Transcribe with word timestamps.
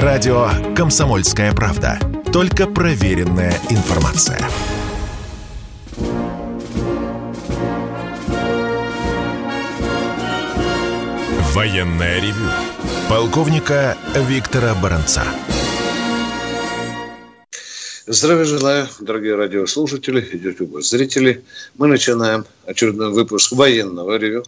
Радио 0.00 0.48
«Комсомольская 0.74 1.52
правда». 1.52 1.98
Только 2.32 2.66
проверенная 2.66 3.52
информация. 3.68 4.40
Военное 11.52 12.22
ревю. 12.22 12.48
Полковника 13.10 13.98
Виктора 14.16 14.74
Баранца. 14.74 15.24
Здравия 18.06 18.46
желаю, 18.46 18.88
дорогие 18.98 19.34
радиослушатели 19.34 20.22
и 20.22 20.80
зрители. 20.80 21.44
Мы 21.76 21.88
начинаем 21.88 22.46
очередной 22.64 23.10
выпуск 23.10 23.52
военного 23.52 24.16
ревю 24.16 24.44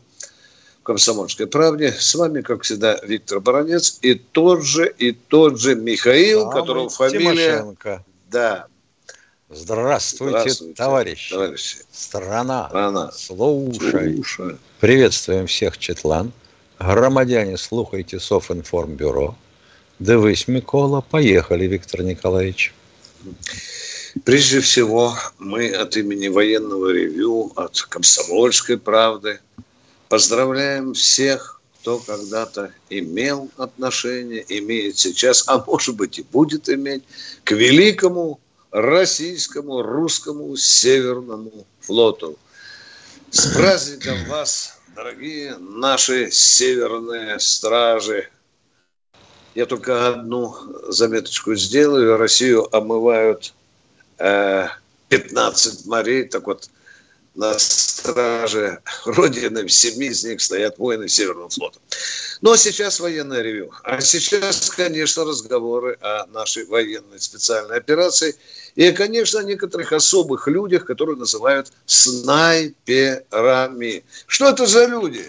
«Комсомольской 0.84 1.46
правде». 1.46 1.92
С 1.92 2.14
вами, 2.14 2.42
как 2.42 2.62
всегда, 2.62 3.00
Виктор 3.02 3.40
Баранец 3.40 3.98
и 4.02 4.14
тот 4.14 4.62
же, 4.62 4.92
и 4.98 5.12
тот 5.12 5.58
же 5.58 5.74
Михаил, 5.74 6.42
Самый 6.42 6.54
которого 6.54 6.88
фамилия... 6.90 7.58
Тимошенко. 7.58 8.04
Да. 8.30 8.66
Здравствуйте, 9.50 10.38
Здравствуйте 10.40 10.74
товарищи. 10.74 11.34
товарищи. 11.34 11.78
Страна. 11.92 12.68
Страна. 12.68 13.12
Слушай. 13.12 14.14
Слушай. 14.14 14.56
Приветствуем 14.80 15.46
всех, 15.46 15.78
Четлан. 15.78 16.32
Громадяне, 16.78 17.56
слухайте 17.56 18.20
Софинформбюро. 18.20 19.36
Дивись, 19.98 20.48
Микола. 20.48 21.00
Поехали, 21.00 21.66
Виктор 21.66 22.02
Николаевич. 22.02 22.74
Прежде 24.24 24.60
всего, 24.60 25.14
мы 25.38 25.70
от 25.70 25.96
имени 25.96 26.28
военного 26.28 26.90
ревю, 26.90 27.52
от 27.56 27.80
комсомольской 27.82 28.76
правды 28.78 29.40
поздравляем 30.14 30.94
всех, 30.94 31.60
кто 31.80 31.98
когда-то 31.98 32.72
имел 32.88 33.50
отношение, 33.56 34.44
имеет 34.60 34.96
сейчас, 34.96 35.42
а 35.48 35.58
может 35.66 35.96
быть 35.96 36.20
и 36.20 36.22
будет 36.22 36.68
иметь, 36.68 37.02
к 37.42 37.50
великому 37.50 38.38
российскому, 38.70 39.82
русскому 39.82 40.56
Северному 40.56 41.66
флоту. 41.80 42.38
С 43.32 43.56
праздником 43.56 44.24
вас, 44.28 44.78
дорогие 44.94 45.56
наши 45.58 46.30
северные 46.30 47.40
стражи! 47.40 48.28
Я 49.56 49.66
только 49.66 50.06
одну 50.06 50.54
заметочку 50.92 51.56
сделаю. 51.56 52.18
Россию 52.18 52.68
омывают 52.72 53.52
э, 54.18 54.68
15 55.08 55.86
морей. 55.86 56.22
Так 56.22 56.46
вот, 56.46 56.70
на 57.34 57.58
страже 57.58 58.80
Родины, 59.04 59.66
в 59.66 59.72
семи 59.72 60.06
из 60.06 60.24
них 60.24 60.40
стоят 60.40 60.78
воины 60.78 61.08
Северного 61.08 61.48
флота. 61.50 61.80
Ну, 62.40 62.52
а 62.52 62.58
сейчас 62.58 63.00
военное 63.00 63.42
ревю. 63.42 63.72
А 63.82 64.00
сейчас, 64.00 64.70
конечно, 64.70 65.24
разговоры 65.24 65.98
о 66.00 66.26
нашей 66.26 66.64
военной 66.66 67.18
специальной 67.18 67.76
операции 67.76 68.36
и, 68.74 68.92
конечно, 68.92 69.40
о 69.40 69.44
некоторых 69.44 69.92
особых 69.92 70.46
людях, 70.46 70.84
которые 70.84 71.16
называют 71.16 71.72
снайперами. 71.86 72.84
Что 74.26 74.50
это 74.50 74.66
за 74.66 74.86
люди? 74.86 75.24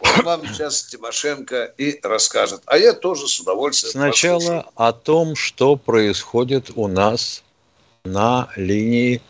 Вот 0.00 0.24
вам 0.24 0.46
сейчас 0.46 0.84
Тимошенко 0.84 1.74
и 1.78 2.00
расскажет. 2.02 2.62
А 2.66 2.76
я 2.78 2.92
тоже 2.92 3.28
с 3.28 3.40
удовольствием 3.40 3.92
Сначала 3.92 4.38
послушаю. 4.38 4.64
о 4.74 4.92
том, 4.92 5.36
что 5.36 5.76
происходит 5.76 6.70
у 6.74 6.86
нас 6.88 7.42
на 8.04 8.50
линии 8.56 9.22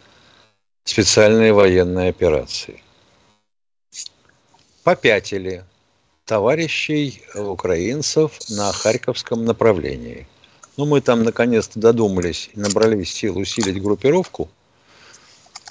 специальной 0.87 1.53
военной 1.53 2.09
операции. 2.09 2.83
Попятили 4.83 5.65
товарищей 6.25 7.23
украинцев 7.35 8.33
на 8.49 8.73
Харьковском 8.73 9.45
направлении. 9.45 10.27
Ну, 10.77 10.87
мы 10.87 11.01
там 11.01 11.25
наконец-то 11.25 11.79
додумались 11.79 12.51
и 12.55 12.61
набрались 12.61 13.13
сил 13.13 13.37
усилить 13.37 13.83
группировку, 13.83 14.49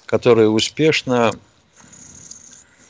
которая 0.05 0.47
успешно 0.47 1.31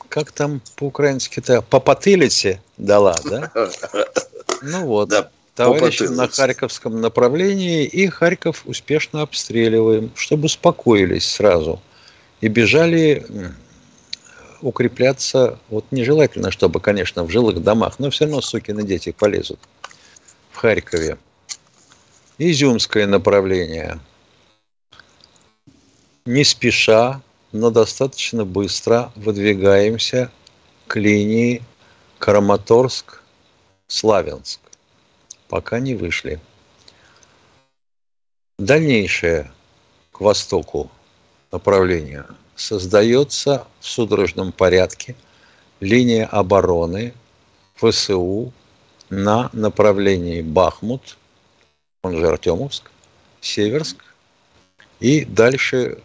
как 0.08 0.32
там 0.32 0.62
по-украински-то, 0.76 1.62
попотылите 1.62 2.62
дала, 2.78 3.16
да? 3.24 3.52
Ну 4.62 4.86
вот, 4.86 5.10
да, 5.10 5.30
товарищи 5.54 6.04
на 6.04 6.26
Харьковском 6.26 7.00
направлении, 7.00 7.84
и 7.84 8.08
Харьков 8.08 8.62
успешно 8.64 9.22
обстреливаем, 9.22 10.10
чтобы 10.16 10.46
успокоились 10.46 11.30
сразу. 11.30 11.82
И 12.40 12.48
бежали 12.48 13.26
укрепляться, 14.60 15.58
вот 15.68 15.86
нежелательно, 15.90 16.50
чтобы, 16.50 16.80
конечно, 16.80 17.24
в 17.24 17.30
жилых 17.30 17.62
домах, 17.62 17.98
но 17.98 18.10
все 18.10 18.24
равно 18.24 18.40
сукины 18.40 18.82
дети 18.82 19.12
полезут 19.12 19.60
в 20.50 20.56
Харькове. 20.56 21.18
Изюмское 22.38 23.06
направление. 23.06 24.00
Не 26.26 26.44
спеша, 26.44 27.22
но 27.52 27.70
достаточно 27.70 28.44
быстро 28.44 29.12
выдвигаемся 29.14 30.30
к 30.86 30.96
линии 30.96 31.62
Краматорск-Славянск. 32.18 34.58
Пока 35.48 35.78
не 35.78 35.94
вышли. 35.94 36.40
Дальнейшее 38.58 39.52
к 40.12 40.20
востоку 40.20 40.90
направление 41.52 42.26
создается 42.54 43.66
в 43.80 43.86
судорожном 43.86 44.52
порядке 44.52 45.14
линия 45.80 46.26
обороны 46.26 47.12
ФСУ 47.74 48.52
на 49.10 49.50
направлении 49.52 50.42
Бахмут, 50.42 51.18
он 52.02 52.16
же 52.16 52.26
Артемовск, 52.26 52.90
Северск, 53.40 54.04
и 55.00 55.24
дальше 55.24 55.98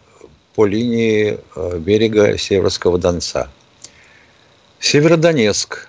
по 0.54 0.66
линии 0.66 1.38
э, 1.56 1.78
берега 1.78 2.36
Северского 2.36 2.98
Донца. 2.98 3.50
Северодонецк. 4.78 5.88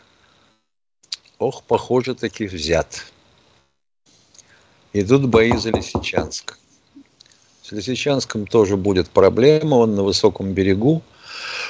Ох, 1.37 1.63
похоже, 1.63 2.15
таки 2.15 2.45
взят. 2.47 3.11
Идут 4.93 5.27
бои 5.27 5.57
за 5.57 5.71
Лисичанск. 5.71 6.57
Лисичанском 7.73 8.47
тоже 8.47 8.77
будет 8.77 9.09
проблема, 9.09 9.75
он 9.75 9.95
на 9.95 10.03
высоком 10.03 10.53
берегу. 10.53 11.01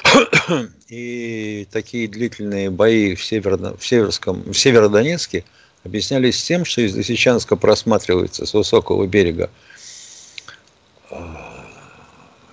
И 0.88 1.66
такие 1.70 2.08
длительные 2.08 2.70
бои 2.70 3.14
в, 3.14 3.24
Северно, 3.24 3.76
в, 3.76 3.86
Северском, 3.86 4.42
в 4.44 4.54
Северодонецке 4.54 5.44
объяснялись 5.82 6.42
тем, 6.42 6.64
что 6.64 6.82
из 6.82 6.94
Лисичанска 6.96 7.56
просматривается 7.56 8.46
с 8.46 8.54
высокого 8.54 9.06
берега 9.06 9.50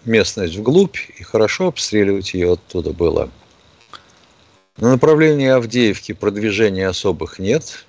местность 0.05 0.55
вглубь 0.55 0.97
и 1.17 1.23
хорошо 1.23 1.67
обстреливать 1.67 2.33
ее 2.33 2.53
оттуда 2.53 2.91
было. 2.91 3.29
На 4.77 4.91
направлении 4.91 5.47
Авдеевки 5.47 6.13
продвижения 6.13 6.87
особых 6.87 7.39
нет. 7.39 7.85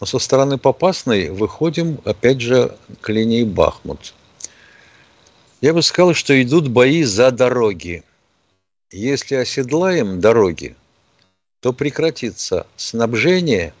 Но 0.00 0.06
со 0.06 0.18
стороны 0.18 0.56
Попасной 0.56 1.28
выходим, 1.28 2.00
опять 2.04 2.40
же, 2.40 2.76
к 3.02 3.10
линии 3.10 3.44
Бахмут. 3.44 4.14
Я 5.60 5.74
бы 5.74 5.82
сказал, 5.82 6.14
что 6.14 6.40
идут 6.42 6.68
бои 6.68 7.02
за 7.02 7.30
дороги. 7.30 8.02
Если 8.90 9.34
оседлаем 9.34 10.20
дороги, 10.20 10.74
то 11.60 11.74
прекратится 11.74 12.66
снабжение, 12.76 13.74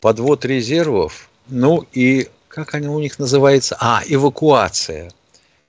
подвод 0.00 0.44
резервов, 0.44 1.30
ну 1.48 1.86
и 1.92 2.28
как 2.48 2.74
они 2.74 2.88
у 2.88 3.00
них 3.00 3.18
называются? 3.18 3.76
А, 3.80 4.02
эвакуация. 4.06 5.10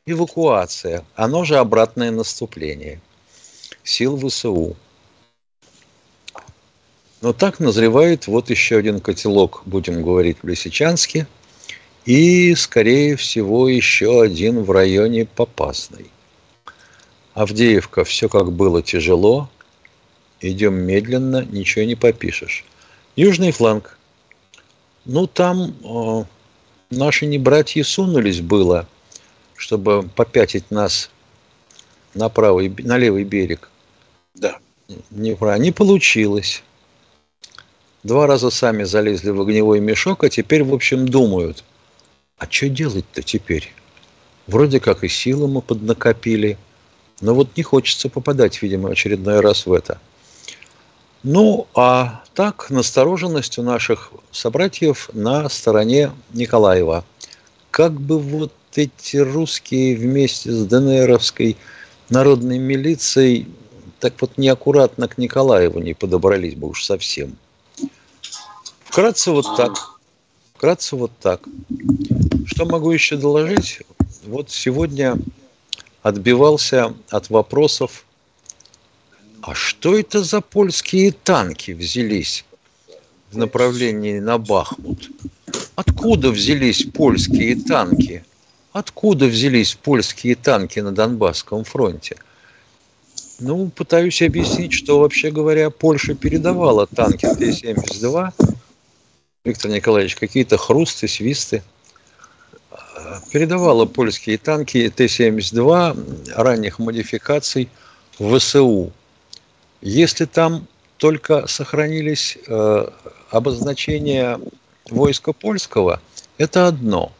Эвакуация. 0.06 1.04
Оно 1.16 1.46
же 1.46 1.56
обратное 1.56 2.12
наступление 2.12 3.02
сил 3.84 4.20
ВСУ. 4.20 4.76
Но 7.26 7.34
так 7.34 7.60
назревает 7.60 8.28
вот 8.28 8.52
еще 8.52 8.78
один 8.78 9.00
котелок, 9.00 9.64
будем 9.66 10.04
говорить, 10.04 10.38
в 10.44 10.48
Лисичанске. 10.48 11.26
И, 12.06 12.54
скорее 12.54 13.16
всего, 13.16 13.68
еще 13.68 14.22
один 14.22 14.62
в 14.62 14.70
районе 14.70 15.26
Попасной. 15.26 16.12
Авдеевка, 17.34 18.04
все 18.04 18.30
как 18.30 18.52
было 18.52 18.84
тяжело. 18.84 19.50
Идем 20.40 20.76
медленно, 20.76 21.44
ничего 21.44 21.86
не 21.86 21.96
попишешь. 21.96 22.64
Южный 23.16 23.52
фланг. 23.52 23.98
Ну, 25.06 25.26
там 25.26 25.74
э, 25.84 26.26
наши 26.92 27.26
не 27.26 27.40
братья 27.40 27.84
сунулись 27.84 28.42
было, 28.42 28.88
чтобы 29.56 30.08
попятить 30.16 30.70
нас 30.70 31.10
на 32.14 32.30
правый, 32.30 32.72
на 32.84 33.00
левый 33.00 33.24
берег. 33.24 33.72
Да. 34.36 34.60
Не, 35.10 35.36
не 35.58 35.72
получилось. 35.72 36.62
Два 38.06 38.28
раза 38.28 38.52
сами 38.52 38.84
залезли 38.84 39.32
в 39.32 39.42
огневой 39.42 39.80
мешок, 39.80 40.24
а 40.24 40.30
теперь, 40.30 40.64
в 40.64 40.72
общем, 40.72 41.08
думают, 41.08 41.64
а 42.38 42.46
что 42.48 42.70
делать-то 42.70 43.24
теперь? 43.24 43.74
Вроде 44.46 44.80
как 44.80 45.04
и 45.04 45.08
силы 45.08 45.48
мы 45.48 45.64
поднакопили, 45.64 46.60
но 47.20 47.34
вот 47.34 47.58
не 47.58 47.64
хочется 47.64 48.08
попадать, 48.08 48.62
видимо, 48.62 48.92
очередной 48.92 49.40
раз 49.40 49.66
в 49.66 49.74
это. 49.74 50.00
Ну, 51.24 51.66
а 51.74 52.22
так, 52.36 52.70
настороженность 52.70 53.58
у 53.58 53.64
наших 53.64 54.12
собратьев 54.32 55.10
на 55.14 55.50
стороне 55.50 56.12
Николаева. 56.32 57.04
Как 57.72 58.00
бы 58.00 58.20
вот 58.20 58.54
эти 58.76 59.18
русские 59.18 59.96
вместе 59.96 60.52
с 60.52 60.64
ДНРовской 60.68 61.58
народной 62.10 62.60
милицией 62.60 63.48
так 64.00 64.14
вот 64.22 64.38
неаккуратно 64.38 65.08
к 65.08 65.18
Николаеву 65.18 65.80
не 65.80 65.96
подобрались 65.96 66.54
бы 66.54 66.68
уж 66.68 66.86
совсем. 66.86 67.36
Вкратце 68.96 69.32
вот 69.32 69.58
так. 69.58 70.00
Вкратце 70.54 70.96
вот 70.96 71.12
так. 71.20 71.42
Что 72.46 72.64
могу 72.64 72.92
еще 72.92 73.18
доложить? 73.18 73.82
Вот 74.24 74.50
сегодня 74.50 75.18
отбивался 76.02 76.94
от 77.10 77.30
вопросов 77.30 78.06
а 79.42 79.54
что 79.54 80.00
это 80.00 80.24
за 80.24 80.40
польские 80.40 81.12
танки 81.12 81.72
взялись 81.72 82.46
в 83.32 83.38
направлении 83.38 84.20
на 84.20 84.38
Бахмут? 84.38 85.10
Откуда 85.76 86.32
взялись 86.32 86.86
польские 86.86 87.58
танки? 87.58 88.24
Откуда 88.72 89.26
взялись 89.26 89.76
польские 89.76 90.36
танки 90.36 90.80
на 90.80 90.94
Донбасском 90.94 91.66
фронте? 91.66 92.16
Ну, 93.42 93.68
пытаюсь 93.76 94.22
объяснить, 94.22 94.72
что, 94.72 95.00
вообще 95.00 95.32
говоря, 95.32 95.70
Польша 95.70 96.16
передавала 96.16 96.88
танки 96.88 97.26
Т-72. 97.26 98.55
Виктор 99.46 99.70
Николаевич, 99.70 100.16
какие-то 100.16 100.58
хрусты, 100.58 101.08
свисты. 101.08 101.62
Передавала 103.32 103.86
польские 103.86 104.40
танки 104.40 104.90
Т-72 104.90 106.34
ранних 106.36 106.80
модификаций 106.80 107.70
в 108.18 108.40
ВСУ. 108.40 108.92
Если 109.82 110.26
там 110.26 110.68
только 110.98 111.46
сохранились 111.46 112.40
э, 112.48 112.88
обозначения 113.30 114.40
войска 114.90 115.32
польского, 115.32 116.02
это 116.40 116.68
одно. 116.68 117.12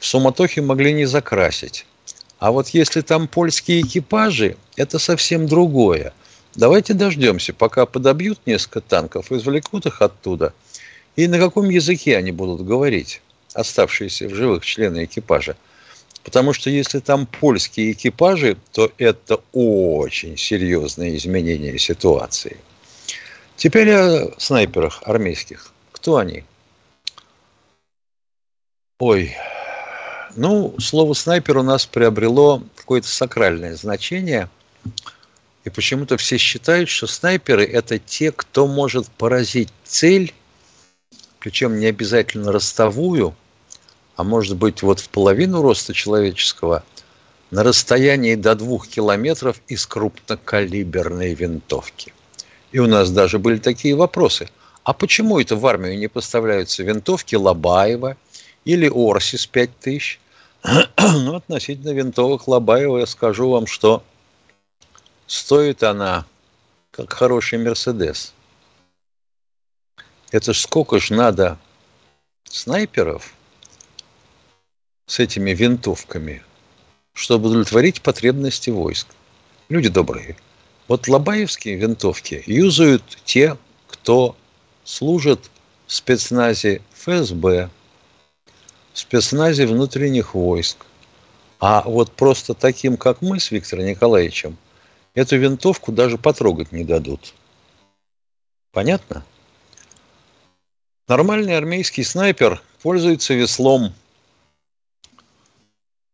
В 0.00 0.06
суматохе 0.06 0.62
могли 0.62 0.92
не 0.92 1.04
закрасить. 1.04 1.86
А 2.40 2.50
вот 2.50 2.70
если 2.70 3.02
там 3.02 3.28
польские 3.28 3.82
экипажи, 3.82 4.56
это 4.74 4.98
совсем 4.98 5.46
другое. 5.46 6.12
Давайте 6.56 6.92
дождемся, 6.92 7.54
пока 7.54 7.86
подобьют 7.86 8.40
несколько 8.46 8.80
танков, 8.80 9.30
извлекут 9.30 9.86
их 9.86 10.02
оттуда. 10.02 10.52
И 11.16 11.26
на 11.28 11.38
каком 11.38 11.70
языке 11.70 12.16
они 12.16 12.30
будут 12.30 12.66
говорить, 12.66 13.22
оставшиеся 13.54 14.28
в 14.28 14.34
живых 14.34 14.64
члены 14.64 15.04
экипажа. 15.04 15.56
Потому 16.22 16.52
что 16.52 16.70
если 16.70 17.00
там 17.00 17.26
польские 17.26 17.92
экипажи, 17.92 18.56
то 18.72 18.92
это 18.98 19.40
очень 19.52 20.36
серьезные 20.36 21.16
изменения 21.16 21.78
ситуации. 21.78 22.58
Теперь 23.56 23.90
о 23.92 24.34
снайперах 24.38 25.02
армейских. 25.04 25.72
Кто 25.92 26.18
они? 26.18 26.44
Ой, 28.98 29.34
ну, 30.36 30.74
слово 30.78 31.14
снайпер 31.14 31.58
у 31.58 31.62
нас 31.62 31.86
приобрело 31.86 32.62
какое-то 32.74 33.08
сакральное 33.08 33.74
значение. 33.74 34.50
И 35.64 35.70
почему-то 35.70 36.16
все 36.16 36.36
считают, 36.36 36.88
что 36.88 37.06
снайперы– 37.06 37.64
это 37.64 37.98
те, 37.98 38.30
кто 38.32 38.66
может 38.66 39.08
поразить 39.08 39.70
цель, 39.84 40.34
причем 41.46 41.78
не 41.78 41.86
обязательно 41.86 42.50
ростовую– 42.50 43.32
а 44.16 44.24
может 44.24 44.56
быть 44.56 44.82
вот 44.82 44.98
в 44.98 45.08
половину 45.10 45.62
роста 45.62 45.92
человеческого, 45.92 46.82
на 47.50 47.62
расстоянии 47.62 48.34
до 48.34 48.54
двух 48.54 48.88
километров 48.88 49.60
из 49.68 49.86
крупнокалиберной 49.86 51.34
винтовки. 51.34 52.12
И 52.72 52.78
у 52.78 52.86
нас 52.86 53.10
даже 53.10 53.38
были 53.38 53.58
такие 53.58 53.94
вопросы. 53.94 54.48
А 54.82 54.92
почему 54.92 55.38
это 55.38 55.54
в 55.54 55.66
армию 55.66 55.98
не 55.98 56.08
поставляются 56.08 56.82
винтовки 56.82 57.36
Лобаева 57.36 58.16
или 58.64 58.90
Орсис 58.92 59.46
5000? 59.46 60.18
ну, 60.98 61.36
относительно 61.36 61.90
винтовок 61.90 62.48
Лобаева 62.48 62.98
я 62.98 63.06
скажу 63.06 63.50
вам, 63.50 63.66
что 63.66 64.02
стоит 65.26 65.82
она 65.82 66.24
как 66.90 67.12
хороший 67.12 67.58
Мерседес. 67.58 68.32
Это 70.36 70.52
ж 70.52 70.60
сколько 70.60 70.98
ж 70.98 71.14
надо 71.14 71.58
снайперов– 72.44 73.32
с 75.06 75.18
этими 75.18 75.52
винтовками, 75.52 76.42
чтобы 77.14 77.48
удовлетворить 77.48 78.02
потребности 78.02 78.68
войск. 78.68 79.06
Люди 79.70 79.88
добрые. 79.88 80.36
Вот 80.88 81.08
лобаевские 81.08 81.76
винтовки 81.76 82.42
юзают 82.46 83.02
те, 83.24 83.56
кто 83.86 84.36
служит 84.84 85.50
в 85.86 85.94
спецназе 85.94 86.82
ФСБ, 86.92 87.70
в 88.92 88.98
спецназе 88.98 89.66
внутренних 89.66 90.34
войск. 90.34 90.84
А 91.60 91.80
вот 91.86 92.12
просто 92.12 92.52
таким, 92.52 92.98
как 92.98 93.22
мы 93.22 93.40
с 93.40 93.50
Виктором 93.50 93.86
Николаевичем, 93.86 94.58
эту 95.14 95.38
винтовку 95.38 95.92
даже 95.92 96.18
потрогать 96.18 96.72
не 96.72 96.84
дадут. 96.84 97.32
Понятно? 98.72 99.24
Нормальный 101.08 101.56
армейский 101.56 102.04
снайпер 102.04 102.62
пользуется 102.82 103.34
веслом– 103.34 103.94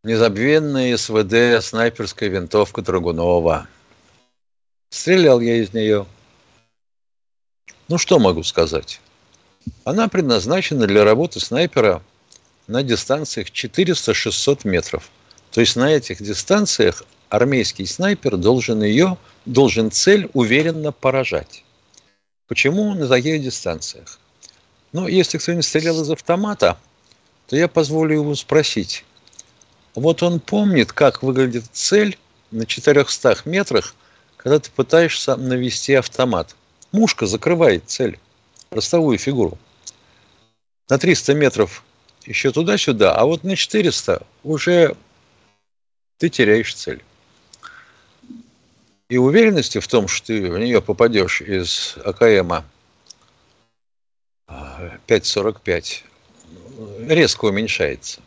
Незабвенная 0.04 0.96
СВД, 0.96 1.64
снайперская 1.64 2.28
винтовка 2.28 2.82
Драгунова. 2.82 3.68
Стрелял 4.90 5.38
я 5.38 5.62
из 5.62 5.72
нее. 5.72 6.06
Ну, 7.86 7.98
что 7.98 8.18
могу 8.18 8.42
сказать? 8.42 9.00
Она 9.84 10.08
предназначена 10.08 10.88
для 10.88 11.04
работы 11.04 11.38
снайпера 11.38 12.02
на 12.66 12.82
дистанциях 12.82 13.50
400-600 13.50 14.62
метров. 14.64 15.08
То 15.52 15.60
есть 15.60 15.76
на 15.76 15.92
этих 15.92 16.20
дистанциях 16.20 17.04
армейский 17.28 17.86
снайпер 17.86 18.36
должен 18.36 18.82
ее, 18.82 19.16
должен 19.46 19.92
цель 19.92 20.28
уверенно 20.32 20.90
поражать. 20.90 21.62
Почему 22.48 22.92
на 22.94 23.06
таких 23.06 23.40
дистанциях? 23.40 24.18
Ну, 24.92 25.08
если 25.08 25.38
кто-нибудь 25.38 25.64
стрелял 25.64 26.00
из 26.02 26.10
автомата, 26.10 26.78
то 27.46 27.56
я 27.56 27.66
позволю 27.66 28.20
ему 28.20 28.34
спросить, 28.34 29.04
вот 29.94 30.22
он 30.22 30.40
помнит, 30.40 30.92
как 30.92 31.22
выглядит 31.22 31.64
цель 31.72 32.18
на 32.50 32.66
400 32.66 33.38
метрах, 33.46 33.94
когда 34.36 34.58
ты 34.58 34.70
пытаешься 34.70 35.36
навести 35.36 35.94
автомат. 35.94 36.54
Мушка 36.92 37.26
закрывает 37.26 37.84
цель, 37.86 38.18
ростовую 38.70 39.18
фигуру. 39.18 39.58
На 40.88 40.98
300 40.98 41.34
метров 41.34 41.84
еще 42.26 42.52
туда-сюда, 42.52 43.14
а 43.14 43.24
вот 43.24 43.44
на 43.44 43.56
400 43.56 44.26
уже 44.44 44.96
ты 46.18 46.28
теряешь 46.28 46.74
цель. 46.74 47.02
И 49.08 49.18
уверенности 49.18 49.78
в 49.78 49.88
том, 49.88 50.08
что 50.08 50.28
ты 50.28 50.50
в 50.50 50.58
нее 50.58 50.80
попадешь 50.80 51.42
из 51.42 51.96
АКМа 52.04 52.64
5.45 55.06 56.02
резко 57.08 57.46
уменьшается. 57.46 58.20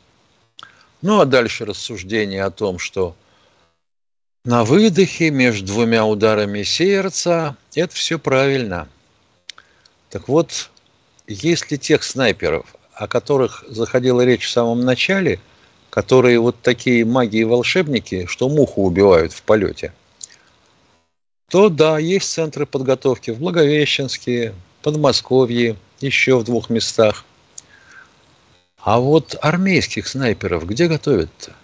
Ну 1.02 1.20
а 1.20 1.26
дальше 1.26 1.66
рассуждение 1.66 2.44
о 2.44 2.52
том, 2.52 2.80
что 2.80 3.16
на 4.44 4.64
выдохе 4.64 5.32
между 5.32 5.68
двумя 5.68 6.06
ударами 6.06 6.64
сердца 6.64 7.58
это 7.74 7.96
все 7.96 8.20
правильно. 8.20 8.88
Так 10.10 10.28
вот, 10.28 10.70
если 11.28 11.78
тех 11.78 12.04
снайперов, 12.04 12.76
о 12.94 13.08
которых 13.08 13.66
заходила 13.68 14.22
речь 14.22 14.46
в 14.46 14.52
самом 14.52 14.82
начале, 14.82 15.40
которые 15.90 16.40
вот 16.40 16.62
такие 16.62 17.06
маги 17.06 17.38
и 17.38 17.44
волшебники, 17.44 18.26
что 18.28 18.50
муху 18.50 18.84
убивают 18.84 19.34
в 19.34 19.42
полете, 19.42 19.94
то 21.50 21.70
да, 21.70 22.00
есть 22.00 22.32
центры 22.32 22.66
подготовки 22.66 23.32
в 23.32 23.40
Благовещенске, 23.40 24.54
Подмосковье, 24.86 25.76
еще 26.00 26.38
в 26.38 26.44
двух 26.44 26.70
местах– 26.70 27.26
а 28.86 29.00
вот 29.00 29.36
армейских 29.42 30.08
снайперов 30.08 30.68
где 30.68 30.88
готовят-то? 30.88 31.56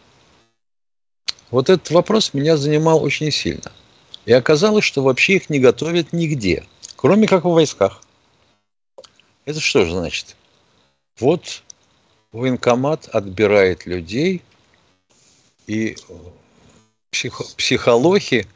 Вот 1.52 1.70
этот 1.70 1.92
вопрос 1.92 2.34
меня 2.34 2.58
занимал 2.58 3.04
очень 3.04 3.30
сильно. 3.30 3.72
И 4.26 4.34
оказалось, 4.34 4.86
что 4.86 5.04
вообще 5.04 5.36
их 5.36 5.52
не 5.52 5.60
готовят 5.60 6.14
нигде, 6.14 6.66
кроме 6.96 7.28
как 7.28 7.46
в 7.46 7.50
войсках. 7.50 8.02
Это 9.46 9.60
что 9.60 9.86
же 9.86 9.92
значит? 9.92 10.36
Вот 11.20 11.62
военкомат 12.32 13.08
отбирает 13.10 13.86
людей, 13.86 14.42
и 15.68 15.96
психо 17.12 17.44
психологи 17.56 18.48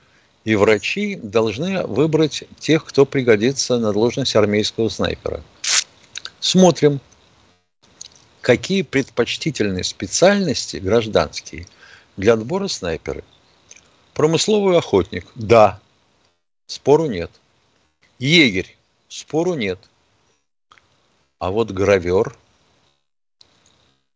и 0.45 0.55
врачи 0.55 1.15
должны 1.15 1.85
выбрать 1.85 2.43
тех, 2.59 2.85
кто 2.85 3.05
пригодится 3.05 3.77
на 3.79 3.91
должность 3.91 4.35
армейского 4.35 4.89
снайпера. 4.89 5.43
Смотрим, 6.39 7.01
какие 8.41 8.83
предпочтительные 8.83 9.83
специальности 9.83 10.77
гражданские 10.77 11.67
для 12.15 12.33
отбора 12.33 12.67
снайперы. 12.67 13.23
Промысловый 14.13 14.77
охотник– 14.77 15.25
да, 15.35 15.81
спору 16.67 17.07
нет. 17.07 17.31
Егерь, 18.19 18.77
спору 19.09 19.55
нет. 19.55 19.79
А 21.39 21.49
вот 21.49 21.71
гравер, 21.71 22.37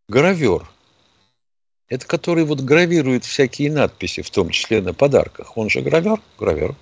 гравер, 0.08 0.70
это 1.90 2.06
который 2.06 2.46
вот 2.46 2.62
гравирует 2.62 3.26
всякие 3.26 3.72
надписи, 3.72 4.22
в 4.22 4.30
том 4.30 4.52
числе 4.52 4.82
на 4.82 4.94
подарках. 4.94 5.58
Он 5.58 5.70
же 5.70 5.82
гравер, 5.82 6.22
гравер. 6.38 6.76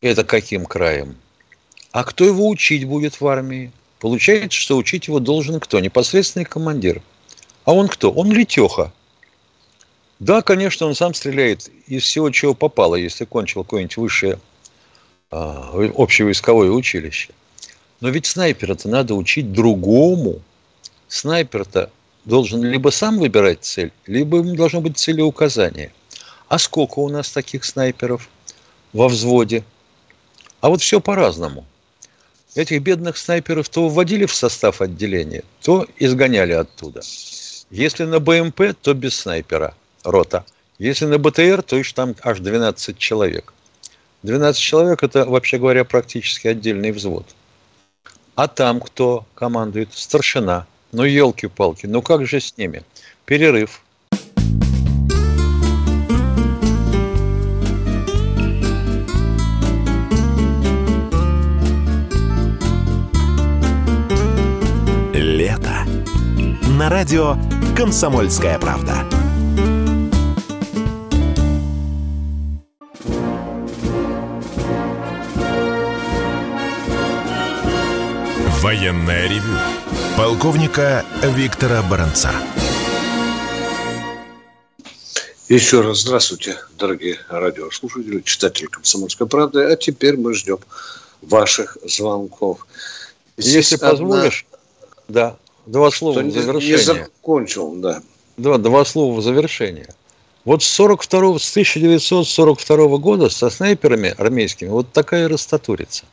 Это 0.00 0.24
каким 0.24 0.66
краем? 0.66 1.16
А 1.92 2.04
кто 2.04 2.24
его 2.24 2.48
учить 2.48 2.84
будет 2.84 3.20
в 3.20 3.26
армии? 3.26 3.72
Получается, 4.00 4.58
что 4.58 4.76
учить 4.76 5.06
его 5.06 5.20
должен 5.20 5.60
кто? 5.60 5.80
Непосредственный 5.80 6.44
командир. 6.44 7.00
А 7.64 7.72
он 7.72 7.88
кто? 7.88 8.10
Он 8.10 8.30
летеха. 8.32 8.92
Да, 10.18 10.42
конечно, 10.42 10.86
он 10.86 10.94
сам 10.94 11.14
стреляет 11.14 11.70
из 11.86 12.02
всего, 12.02 12.30
чего 12.30 12.54
попало, 12.54 12.96
если 12.96 13.24
кончил 13.24 13.62
какое-нибудь 13.62 13.96
высшее 13.96 14.38
а, 15.30 15.72
общевойсковое 15.74 16.70
училище. 16.70 17.30
Но 18.00 18.08
ведь 18.08 18.26
снайпера-то 18.26 18.88
надо 18.88 19.14
учить 19.14 19.52
другому. 19.52 20.40
Снайпер-то 21.08 21.90
должен 22.26 22.62
либо 22.62 22.90
сам 22.90 23.18
выбирать 23.18 23.64
цель, 23.64 23.92
либо 24.06 24.38
ему 24.38 24.54
должно 24.54 24.82
быть 24.82 24.98
целеуказание. 24.98 25.92
А 26.48 26.58
сколько 26.58 26.98
у 26.98 27.08
нас 27.08 27.30
таких 27.30 27.64
снайперов 27.64 28.28
во 28.92 29.08
взводе? 29.08 29.64
А 30.60 30.68
вот 30.68 30.82
все 30.82 31.00
по-разному. 31.00 31.64
Этих 32.54 32.82
бедных 32.82 33.16
снайперов 33.16 33.68
то 33.68 33.88
вводили 33.88 34.26
в 34.26 34.34
состав 34.34 34.80
отделения, 34.80 35.44
то 35.62 35.86
изгоняли 35.98 36.52
оттуда. 36.52 37.00
Если 37.70 38.04
на 38.04 38.20
БМП, 38.20 38.74
то 38.80 38.94
без 38.94 39.14
снайпера, 39.16 39.74
рота. 40.04 40.44
Если 40.78 41.06
на 41.06 41.18
БТР, 41.18 41.62
то 41.62 41.76
их 41.76 41.92
там 41.92 42.14
аж 42.22 42.40
12 42.40 42.98
человек. 42.98 43.52
12 44.22 44.60
человек– 44.60 45.02
это, 45.02 45.24
вообще 45.24 45.58
говоря, 45.58 45.84
практически 45.84 46.48
отдельный 46.48 46.92
взвод. 46.92 47.26
А 48.34 48.48
там 48.48 48.80
кто 48.80 49.26
командует? 49.34 49.92
Старшина. 49.92 50.66
Ну, 50.96 51.04
елки-палки, 51.04 51.84
ну 51.84 52.00
как 52.00 52.26
же 52.26 52.40
с 52.40 52.56
ними? 52.56 52.82
Перерыв. 53.26 53.82
на 66.78 66.90
радио 66.90 67.36
«Комсомольская 67.76 68.58
правда». 68.58 69.04
Военная 78.62 79.26
ревю. 79.26 79.85
Полковника 80.16 81.04
Виктора 81.22 81.82
Баранца. 81.82 82.30
Еще 85.48 85.80
раз 85.82 86.00
здравствуйте, 86.00 86.56
дорогие 86.78 87.18
радиослушатели, 87.28 88.20
читатели 88.22 88.66
«Комсомольской 88.66 89.26
правды». 89.26 89.64
А 89.64 89.76
теперь 89.76 90.16
мы 90.16 90.34
ждем 90.34 90.58
ваших 91.22 91.76
звонков. 91.84 92.66
Здесь 93.36 93.72
Если 93.72 93.76
одна... 93.76 93.90
позволишь, 93.90 94.46
да, 95.08 95.36
Два 95.66 95.90
слова 95.90 96.20
в 96.20 96.30
завершение. 96.30 96.76
Не 96.76 96.82
закончил, 96.82 97.74
да. 97.74 98.00
Два, 98.36 98.58
два 98.58 98.84
слова 98.84 99.18
в 99.18 99.22
завершение. 99.22 99.88
Вот 100.44 100.62
с, 100.62 100.66
42, 100.68 101.40
с 101.40 101.50
1942 101.50 102.98
года 102.98 103.28
со 103.28 103.50
снайперами 103.50 104.14
армейскими 104.16 104.68
вот 104.68 104.92
такая 104.92 105.28
растатурица. 105.28 106.04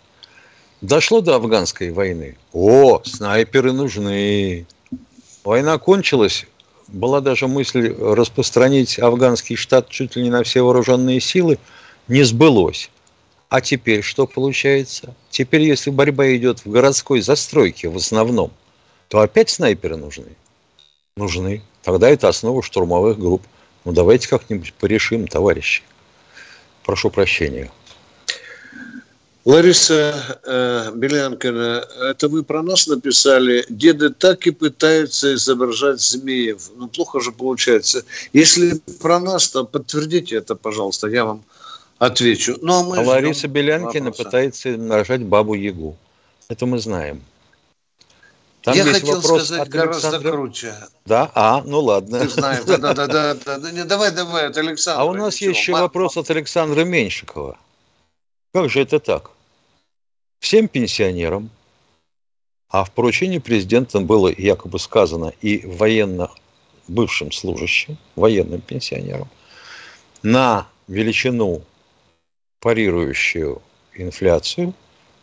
Дошло 0.84 1.22
до 1.22 1.36
афганской 1.36 1.92
войны. 1.92 2.36
О, 2.52 3.02
снайперы 3.06 3.72
нужны. 3.72 4.66
Война 5.46 5.78
кончилась. 5.78 6.46
Была 6.90 7.22
даже 7.22 7.48
мысль 7.48 7.96
распространить 7.98 9.00
афганский 9.00 9.56
штат 9.56 9.88
чуть 9.88 10.18
ли 10.18 10.24
не 10.24 10.30
на 10.30 10.44
все 10.44 10.62
вооруженные 10.62 11.22
силы. 11.22 11.58
Не 12.10 12.24
сбылось. 12.24 12.90
А 13.48 13.62
теперь 13.62 14.02
что 14.02 14.28
получается? 14.28 15.16
Теперь, 15.30 15.62
если 15.62 15.90
борьба 15.90 16.36
идет 16.36 16.66
в 16.66 16.70
городской 16.70 17.22
застройке 17.22 17.88
в 17.88 17.96
основном, 17.96 18.52
то 19.08 19.22
опять 19.22 19.52
снайперы 19.52 19.96
нужны. 19.96 20.36
Нужны. 21.16 21.62
Тогда 21.82 22.10
это 22.10 22.28
основа 22.28 22.62
штурмовых 22.62 23.18
групп. 23.18 23.44
Ну, 23.86 23.94
давайте 23.94 24.28
как-нибудь 24.28 24.74
порешим, 24.74 25.30
товарищи. 25.30 25.82
Прошу 26.84 27.10
прощения. 27.10 27.72
Лариса 29.46 30.40
э, 30.46 30.92
Белянкина, 30.96 31.86
это 32.12 32.30
вы 32.30 32.44
про 32.44 32.64
нас 32.64 32.88
написали. 32.88 33.66
Деды 33.68 34.10
так 34.10 34.48
и 34.48 34.52
пытаются 34.52 35.34
изображать 35.34 36.00
змеев. 36.00 36.72
Ну, 36.78 36.88
плохо 36.88 37.20
же 37.20 37.34
получается. 37.34 38.06
Если 38.32 38.80
про 39.02 39.20
нас, 39.20 39.50
то 39.50 39.66
подтвердите 39.66 40.38
это, 40.38 40.56
пожалуйста, 40.56 41.08
я 41.08 41.26
вам 41.26 41.44
отвечу. 41.98 42.58
Ну, 42.62 42.74
а, 42.74 42.84
мы 42.84 42.98
а 43.00 43.02
Лариса 43.02 43.50
Белянкина 43.50 44.12
вопроса. 44.12 44.24
пытается 44.24 44.70
нарожать 44.70 45.24
бабу 45.24 45.56
Ягу. 45.56 45.98
Это 46.48 46.66
мы 46.66 46.80
знаем. 46.80 47.22
Там 48.62 48.76
Я 48.76 48.86
хотел 48.86 49.22
сказать 49.22 49.68
гораздо 49.68 50.08
Александра... 50.08 50.32
круче. 50.32 50.76
Да, 51.06 51.30
а, 51.36 51.64
ну 51.66 51.82
ладно. 51.82 52.22
Ты 52.22 52.30
знаешь, 52.30 52.64
да, 52.66 52.78
да, 52.78 52.94
да, 52.94 53.08
да, 53.08 53.58
да, 53.58 53.84
давай, 53.84 54.12
давай, 54.12 54.48
от 54.48 54.56
Александра. 54.56 55.02
А 55.02 55.06
у 55.06 55.14
нас 55.14 55.36
еще 55.42 55.74
вопрос 55.74 56.16
от 56.16 56.30
Александра 56.30 56.86
Меньшикова. 56.86 57.58
Как 58.54 58.70
же 58.70 58.82
это 58.82 59.00
так? 59.00 59.32
Всем 60.40 60.68
пенсионерам, 60.68 61.50
а 62.70 62.84
в 62.84 62.92
поручении 62.92 63.40
президента 63.40 64.00
было 64.00 64.32
якобы 64.32 64.78
сказано 64.78 65.34
и 65.42 65.66
военно 65.66 66.30
бывшим 66.88 67.32
служащим, 67.32 67.98
военным 68.16 68.62
пенсионерам, 68.62 69.28
на 70.22 70.68
величину 70.88 71.64
парирующую 72.60 73.60
инфляцию 73.96 74.76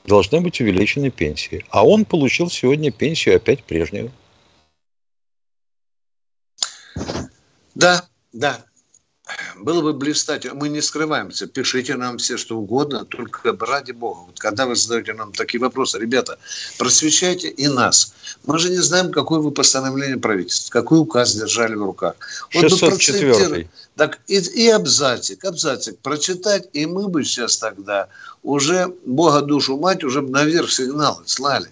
должны 0.06 0.40
быть 0.40 0.60
увеличены 0.60 1.10
пенсии. 1.10 1.64
А 1.70 1.86
он 1.86 2.04
получил 2.04 2.50
сегодня 2.50 2.90
пенсию 2.90 3.36
опять 3.36 3.62
прежнюю. 3.62 4.10
Да, 7.74 8.08
да. 8.32 8.64
Было 9.56 9.82
бы 9.82 9.92
блистательно. 9.92 10.54
Мы 10.54 10.68
не 10.68 10.80
скрываемся. 10.80 11.46
Пишите 11.46 11.96
нам 11.96 12.18
все, 12.18 12.36
что 12.36 12.58
угодно, 12.58 13.04
только 13.04 13.56
ради 13.60 13.92
бога. 13.92 14.20
Вот 14.26 14.38
когда 14.38 14.66
вы 14.66 14.76
задаете 14.76 15.14
нам 15.14 15.32
такие 15.32 15.60
вопросы, 15.60 15.98
ребята, 15.98 16.38
просвещайте 16.78 17.48
и 17.48 17.68
нас. 17.68 18.14
Мы 18.46 18.58
же 18.58 18.70
не 18.70 18.78
знаем, 18.78 19.12
какое 19.12 19.40
вы 19.40 19.50
постановление 19.50 20.18
правительства, 20.18 20.70
какой 20.72 21.00
указ 21.00 21.34
держали 21.34 21.74
в 21.74 21.84
руках. 21.84 22.14
Вот 22.54 22.70
604 22.70 23.68
Так 23.96 24.18
и, 24.26 24.38
и 24.38 24.68
абзацик, 24.68 25.44
абзацик 25.44 25.98
прочитать, 25.98 26.68
и 26.72 26.86
мы 26.86 27.08
бы 27.08 27.24
сейчас 27.24 27.58
тогда 27.58 28.08
уже 28.42 28.92
Бога 29.04 29.42
душу 29.42 29.76
мать 29.76 30.04
уже 30.04 30.22
наверх 30.22 30.70
сигналы 30.70 31.22
слали. 31.26 31.70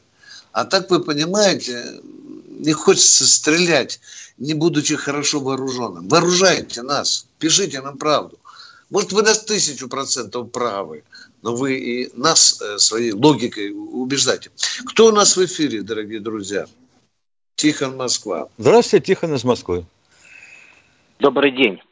А 0.53 0.65
так 0.65 0.91
вы 0.91 1.01
понимаете, 1.01 2.01
не 2.59 2.73
хочется 2.73 3.27
стрелять, 3.27 4.01
не 4.37 4.55
будучи 4.55 4.97
хорошо 4.97 5.41
вооруженным. 5.41 6.09
Вооружайте 6.09 6.83
нас, 6.83 7.27
пишите 7.39 7.81
нам 7.81 7.97
правду. 7.99 8.39
Может, 8.91 9.13
вы 9.13 9.23
на 9.23 9.35
тысячу 9.35 9.89
процентов 9.89 10.51
правы, 10.51 11.05
но 11.43 11.55
вы 11.55 11.79
и 11.79 12.11
нас 12.19 12.61
э, 12.61 12.79
своей 12.79 13.13
логикой 13.13 13.73
убеждаете. 13.73 14.51
Кто 14.87 15.09
у 15.09 15.13
нас 15.13 15.37
в 15.37 15.45
эфире, 15.45 15.83
дорогие 15.83 16.21
друзья? 16.21 16.67
Тихон 17.57 17.97
Москва. 17.97 18.49
Здравствуйте, 18.57 19.07
Тихон 19.07 19.35
из 19.35 19.45
Москвы. 19.45 19.85
Добрый 21.19 21.51
день. 21.51 21.83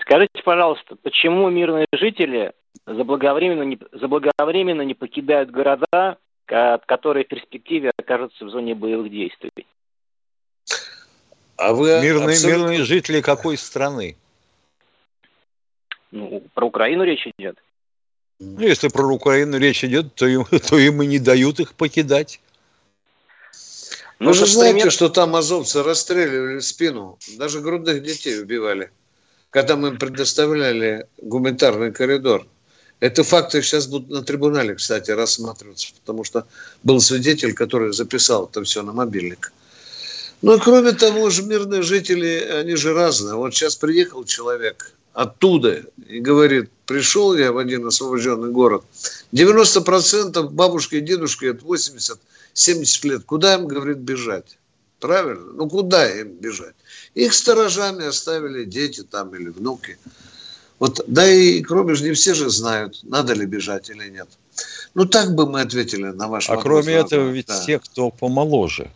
Скажите, 0.00 0.42
пожалуйста, 0.44 0.96
почему 1.02 1.48
мирные 1.50 1.86
жители 1.92 2.52
заблаговременно 2.86 3.62
не, 3.62 3.78
заблаговременно 3.92 4.82
не 4.82 4.94
покидают 4.94 5.50
города, 5.50 6.18
которые 6.46 7.24
в 7.24 7.28
перспективе 7.28 7.90
окажутся 7.96 8.44
в 8.44 8.50
зоне 8.50 8.74
боевых 8.74 9.10
действий? 9.10 9.66
А 11.56 11.72
вы 11.72 12.00
мирные, 12.00 12.34
абсолютно... 12.34 12.62
мирные 12.62 12.84
жители 12.84 13.20
какой 13.20 13.56
страны? 13.56 14.16
Ну, 16.10 16.42
про 16.54 16.66
Украину 16.66 17.04
речь 17.04 17.26
идет. 17.38 17.58
Ну, 18.40 18.60
если 18.60 18.88
про 18.88 19.06
Украину 19.06 19.58
речь 19.58 19.84
идет, 19.84 20.14
то 20.14 20.26
им, 20.26 20.44
то 20.68 20.78
им 20.78 21.02
и 21.02 21.06
не 21.06 21.18
дают 21.18 21.60
их 21.60 21.74
покидать. 21.74 22.40
Ну, 24.18 24.28
Вы 24.28 24.34
же 24.34 24.46
знаете, 24.46 24.74
пример... 24.74 24.92
что 24.92 25.08
там 25.08 25.34
азовцы 25.34 25.82
расстреливали 25.82 26.58
в 26.58 26.64
спину, 26.64 27.18
даже 27.36 27.60
грудных 27.60 28.02
детей 28.02 28.40
убивали, 28.40 28.90
когда 29.50 29.76
мы 29.76 29.88
им 29.88 29.98
предоставляли 29.98 31.08
гуманитарный 31.18 31.92
коридор. 31.92 32.46
Это 33.00 33.22
факты 33.24 33.60
сейчас 33.60 33.86
будут 33.86 34.08
на 34.10 34.22
трибунале, 34.22 34.76
кстати, 34.76 35.10
рассматриваться, 35.10 35.92
потому 36.00 36.24
что 36.24 36.46
был 36.82 37.00
свидетель, 37.00 37.54
который 37.54 37.92
записал 37.92 38.46
это 38.46 38.62
все 38.62 38.82
на 38.82 38.92
мобильник. 38.92 39.52
Ну, 40.44 40.58
кроме 40.60 40.92
того 40.92 41.30
же, 41.30 41.42
мирные 41.42 41.80
жители, 41.80 42.46
они 42.60 42.76
же 42.76 42.92
разные. 42.92 43.34
Вот 43.34 43.54
сейчас 43.54 43.76
приехал 43.76 44.24
человек 44.24 44.92
оттуда 45.14 45.84
и 46.06 46.20
говорит, 46.20 46.68
пришел 46.84 47.34
я 47.34 47.50
в 47.50 47.56
один 47.56 47.86
освобожденный 47.86 48.50
город, 48.50 48.84
90% 49.32 50.50
бабушки 50.50 50.96
и 50.96 51.00
дедушки 51.00 51.46
от 51.46 51.62
80-70 51.62 53.08
лет, 53.08 53.24
куда 53.24 53.54
им, 53.54 53.66
говорит, 53.66 53.96
бежать? 53.96 54.58
Правильно? 55.00 55.52
Ну, 55.54 55.66
куда 55.66 56.10
им 56.10 56.34
бежать? 56.34 56.74
Их 57.14 57.32
сторожами 57.32 58.04
оставили 58.04 58.64
дети 58.64 59.02
там 59.02 59.34
или 59.34 59.48
внуки. 59.48 59.96
Вот, 60.78 61.00
да 61.06 61.26
и 61.26 61.62
кроме 61.62 61.94
же 61.94 62.04
не 62.04 62.12
все 62.12 62.34
же 62.34 62.50
знают, 62.50 63.00
надо 63.02 63.32
ли 63.32 63.46
бежать 63.46 63.88
или 63.88 64.10
нет. 64.10 64.28
Ну, 64.92 65.06
так 65.06 65.34
бы 65.34 65.48
мы 65.48 65.62
ответили 65.62 66.10
на 66.10 66.28
ваш 66.28 66.50
а 66.50 66.56
вопрос. 66.56 66.80
А 66.80 66.82
кроме 66.82 67.00
этого, 67.00 67.30
ведь 67.30 67.46
да. 67.46 67.64
те, 67.64 67.78
кто 67.78 68.10
помоложе, 68.10 68.90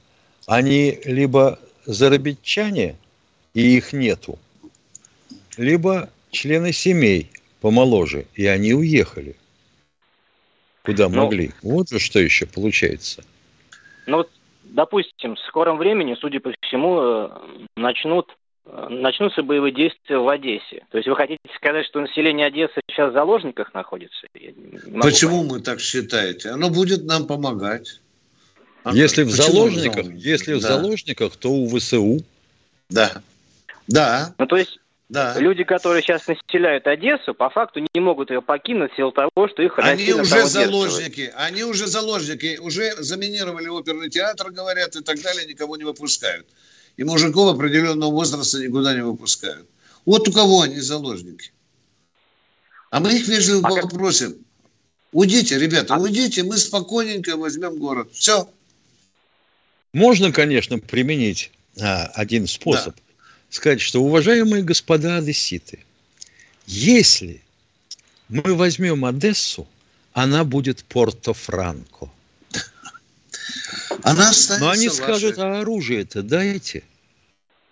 они 0.49 0.99
либо 1.05 1.59
зарабитчане, 1.85 2.97
и 3.55 3.76
их 3.76 3.93
нету, 3.93 4.38
либо 5.57 6.11
члены 6.31 6.73
семей 6.73 7.31
помоложе, 7.61 8.26
и 8.35 8.47
они 8.47 8.73
уехали. 8.73 9.37
Куда 10.85 11.09
ну, 11.09 11.23
могли. 11.23 11.52
Вот 11.62 11.88
что 12.00 12.19
еще 12.19 12.47
получается. 12.47 13.23
Ну 14.07 14.26
допустим, 14.64 15.37
в 15.37 15.40
скором 15.40 15.76
времени, 15.76 16.17
судя 16.19 16.40
по 16.40 16.50
всему, 16.62 17.00
э, 17.00 17.28
начнут 17.76 18.35
э, 18.64 18.87
начнутся 18.88 19.43
боевые 19.43 19.75
действия 19.75 20.17
в 20.17 20.28
Одессе. 20.28 20.87
То 20.90 20.97
есть 20.97 21.09
вы 21.09 21.17
хотите 21.17 21.40
сказать, 21.57 21.85
что 21.85 22.00
население 22.00 22.47
Одессы 22.47 22.81
сейчас 22.88 23.11
в 23.11 23.14
заложниках 23.14 23.75
находится? 23.75 24.26
Почему 24.33 25.38
понять. 25.40 25.52
вы 25.52 25.61
так 25.61 25.81
считаете? 25.81 26.50
Оно 26.50 26.71
будет 26.71 27.05
нам 27.05 27.26
помогать. 27.26 28.00
А 28.85 28.94
если 28.94 29.23
в 29.23 29.30
заложниках, 29.30 30.06
если 30.14 30.52
да. 30.52 30.58
в 30.58 30.62
заложниках, 30.62 31.37
то 31.37 31.50
у 31.50 31.68
ВСУ. 31.78 32.23
Да. 32.88 33.23
Да. 33.87 34.35
Ну, 34.38 34.47
то 34.47 34.56
есть 34.56 34.78
да. 35.08 35.38
Люди, 35.38 35.64
которые 35.64 36.02
сейчас 36.02 36.26
населяют 36.26 36.87
Одессу, 36.87 37.32
по 37.32 37.49
факту 37.49 37.80
не 37.94 38.00
могут 38.00 38.30
ее 38.30 38.42
покинуть 38.42 38.92
в 38.92 38.97
силу 38.97 39.11
того, 39.11 39.49
что 39.49 39.62
их 39.62 39.78
Они 39.78 40.12
уже 40.12 40.47
заложники, 40.47 41.32
они 41.35 41.64
уже 41.64 41.87
заложники, 41.87 42.58
уже 42.61 42.94
заминировали 43.02 43.68
оперный 43.68 44.11
театр, 44.11 44.50
говорят, 44.50 44.97
и 44.97 45.02
так 45.02 45.18
далее, 45.23 45.47
никого 45.47 45.78
не 45.78 45.85
выпускают. 45.85 46.47
И 46.99 47.04
мужиков 47.04 47.54
определенного 47.54 48.11
возраста 48.11 48.58
никуда 48.58 48.94
не 48.94 49.02
выпускают. 49.02 49.66
Вот 50.04 50.28
у 50.28 50.32
кого 50.32 50.62
они 50.62 50.80
заложники. 50.80 51.52
А 52.90 53.00
мы 53.00 53.14
их 53.14 53.28
вежливо 53.28 53.66
а 53.66 53.80
попросим. 53.80 54.32
Как... 54.32 54.38
Уйдите, 55.12 55.58
ребята, 55.58 55.94
а... 55.94 55.99
уйдите, 55.99 56.42
мы 56.42 56.58
спокойненько 56.58 57.38
возьмем 57.38 57.78
город. 57.78 58.08
Все. 58.12 58.47
Можно, 59.92 60.33
конечно, 60.33 60.78
применить 60.78 61.50
а, 61.80 62.07
один 62.14 62.47
способ. 62.47 62.95
Да 62.95 63.02
сказать, 63.50 63.80
что, 63.80 64.02
уважаемые 64.02 64.62
господа 64.62 65.16
одесситы, 65.16 65.80
если 66.66 67.40
мы 68.28 68.54
возьмем 68.54 69.04
Одессу, 69.04 69.66
она 70.12 70.45
будет 70.45 70.85
Порто-Франко. 70.85 72.11
Она 74.02 74.33
Но 74.61 74.71
они 74.71 74.88
скажут, 74.90 75.38
а 75.38 75.61
оружие-то 75.61 76.23
дайте. 76.23 76.83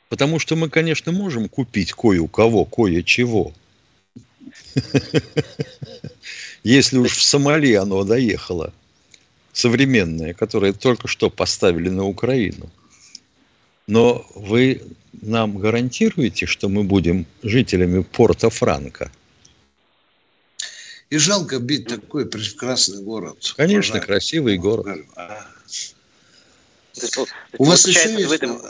Потому 0.08 0.38
что 0.38 0.56
мы, 0.56 0.70
конечно, 0.70 1.12
можем 1.12 1.48
купить 1.48 1.92
кое 1.92 2.20
у 2.20 2.28
кого 2.28 2.64
кое-чего. 2.64 3.52
Если 6.62 6.98
уж 6.98 7.16
в 7.16 7.22
Сомали 7.22 7.74
оно 7.74 8.04
доехало, 8.04 8.72
современное, 9.56 10.34
которое 10.34 10.72
только 10.74 11.08
что 11.08 11.30
поставили 11.30 11.88
на 11.88 12.04
Украину. 12.04 12.70
Но 13.86 14.26
вы 14.34 14.82
нам 15.22 15.56
гарантируете, 15.56 16.44
что 16.44 16.68
мы 16.68 16.84
будем 16.84 17.24
жителями 17.42 18.02
Порто-Франко? 18.02 19.10
И 21.08 21.18
жалко 21.18 21.58
бить 21.58 21.86
такой 21.86 22.26
прекрасный 22.26 23.02
город. 23.02 23.54
Конечно, 23.56 23.92
Пожалуйста. 23.92 24.06
красивый 24.06 24.58
город. 24.58 24.98
А. 25.14 25.46
У 27.58 27.64
вас 27.64 27.86
еще 27.86 28.10
есть... 28.12 28.28
В 28.28 28.32
этом... 28.32 28.60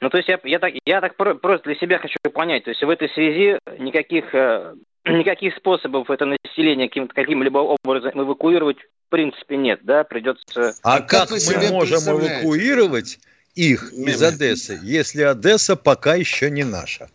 Ну, 0.00 0.10
то 0.10 0.16
есть 0.16 0.28
я, 0.28 0.38
я, 0.44 0.58
так, 0.60 0.74
я 0.86 1.00
так 1.00 1.16
просто 1.16 1.64
для 1.64 1.74
себя 1.74 1.98
хочу 1.98 2.16
понять. 2.32 2.64
То 2.64 2.70
есть 2.70 2.82
в 2.82 2.88
этой 2.88 3.10
связи 3.10 3.58
никаких, 3.78 4.32
э, 4.32 4.76
никаких 5.04 5.56
способов 5.56 6.08
это 6.08 6.24
население 6.24 6.88
каким, 6.88 7.08
каким-либо 7.08 7.58
образом 7.58 8.12
эвакуировать 8.14 8.78
в 9.08 9.10
принципе 9.10 9.56
нет, 9.56 9.80
да? 9.84 10.04
Придется... 10.04 10.74
А 10.82 11.00
как, 11.00 11.30
как 11.30 11.30
мы 11.30 11.68
можем 11.70 12.00
эвакуировать, 12.00 13.18
их 13.54 13.92
Мимо. 13.92 14.10
из 14.10 14.22
Одессы, 14.22 14.78
если 14.82 15.22
Одесса 15.22 15.76
пока 15.76 16.14
еще 16.14 16.50
не 16.50 16.62
наша. 16.62 17.08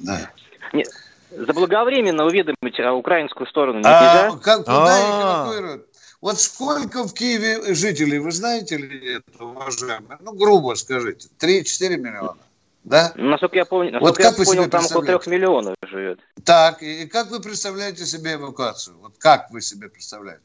Да. 0.00 0.30
Нет, 0.72 0.88
заблаговременно 1.30 2.24
уведомить 2.24 2.78
а, 2.78 2.92
украинскую 2.92 3.48
сторону 3.48 3.78
нельзя? 3.78 4.28
А, 4.28 4.38
как, 4.38 4.60
куда 4.60 4.86
а. 4.86 5.46
эвакуируют? 5.46 5.86
Вот 6.20 6.40
сколько 6.40 7.02
в 7.02 7.12
Киеве 7.12 7.74
жителей, 7.74 8.20
вы 8.20 8.30
знаете 8.30 8.76
ли 8.76 9.16
это, 9.16 9.44
уважаемые? 9.44 10.18
Ну, 10.20 10.32
грубо 10.34 10.74
скажите, 10.74 11.28
3-4 11.40 11.96
миллиона. 11.96 12.38
Да? 12.84 13.12
Насколько 13.16 13.56
я 13.56 13.64
помню, 13.64 13.90
насколько 13.90 14.08
вот 14.08 14.16
как 14.16 14.38
я 14.38 14.44
понял, 14.44 14.70
там 14.70 14.84
около 14.84 15.04
трех 15.04 15.26
миллионов 15.26 15.74
живет. 15.82 16.20
Так, 16.44 16.82
и 16.82 17.06
как 17.06 17.30
вы 17.30 17.40
представляете 17.40 18.06
себе 18.06 18.34
эвакуацию? 18.34 18.96
Вот 18.98 19.14
как 19.18 19.50
вы 19.50 19.60
себе 19.60 19.88
представляете? 19.88 20.42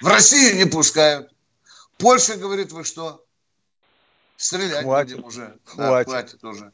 В 0.00 0.06
Россию 0.06 0.56
не 0.56 0.64
пускают. 0.64 1.30
Польша 1.98 2.36
говорит, 2.36 2.72
вы 2.72 2.84
что? 2.84 3.24
Стрелять 4.36 4.82
хватит. 4.82 5.16
будем 5.16 5.24
уже. 5.26 5.54
Хватит. 5.64 6.06
Да, 6.06 6.12
хватит 6.12 6.44
уже. 6.44 6.72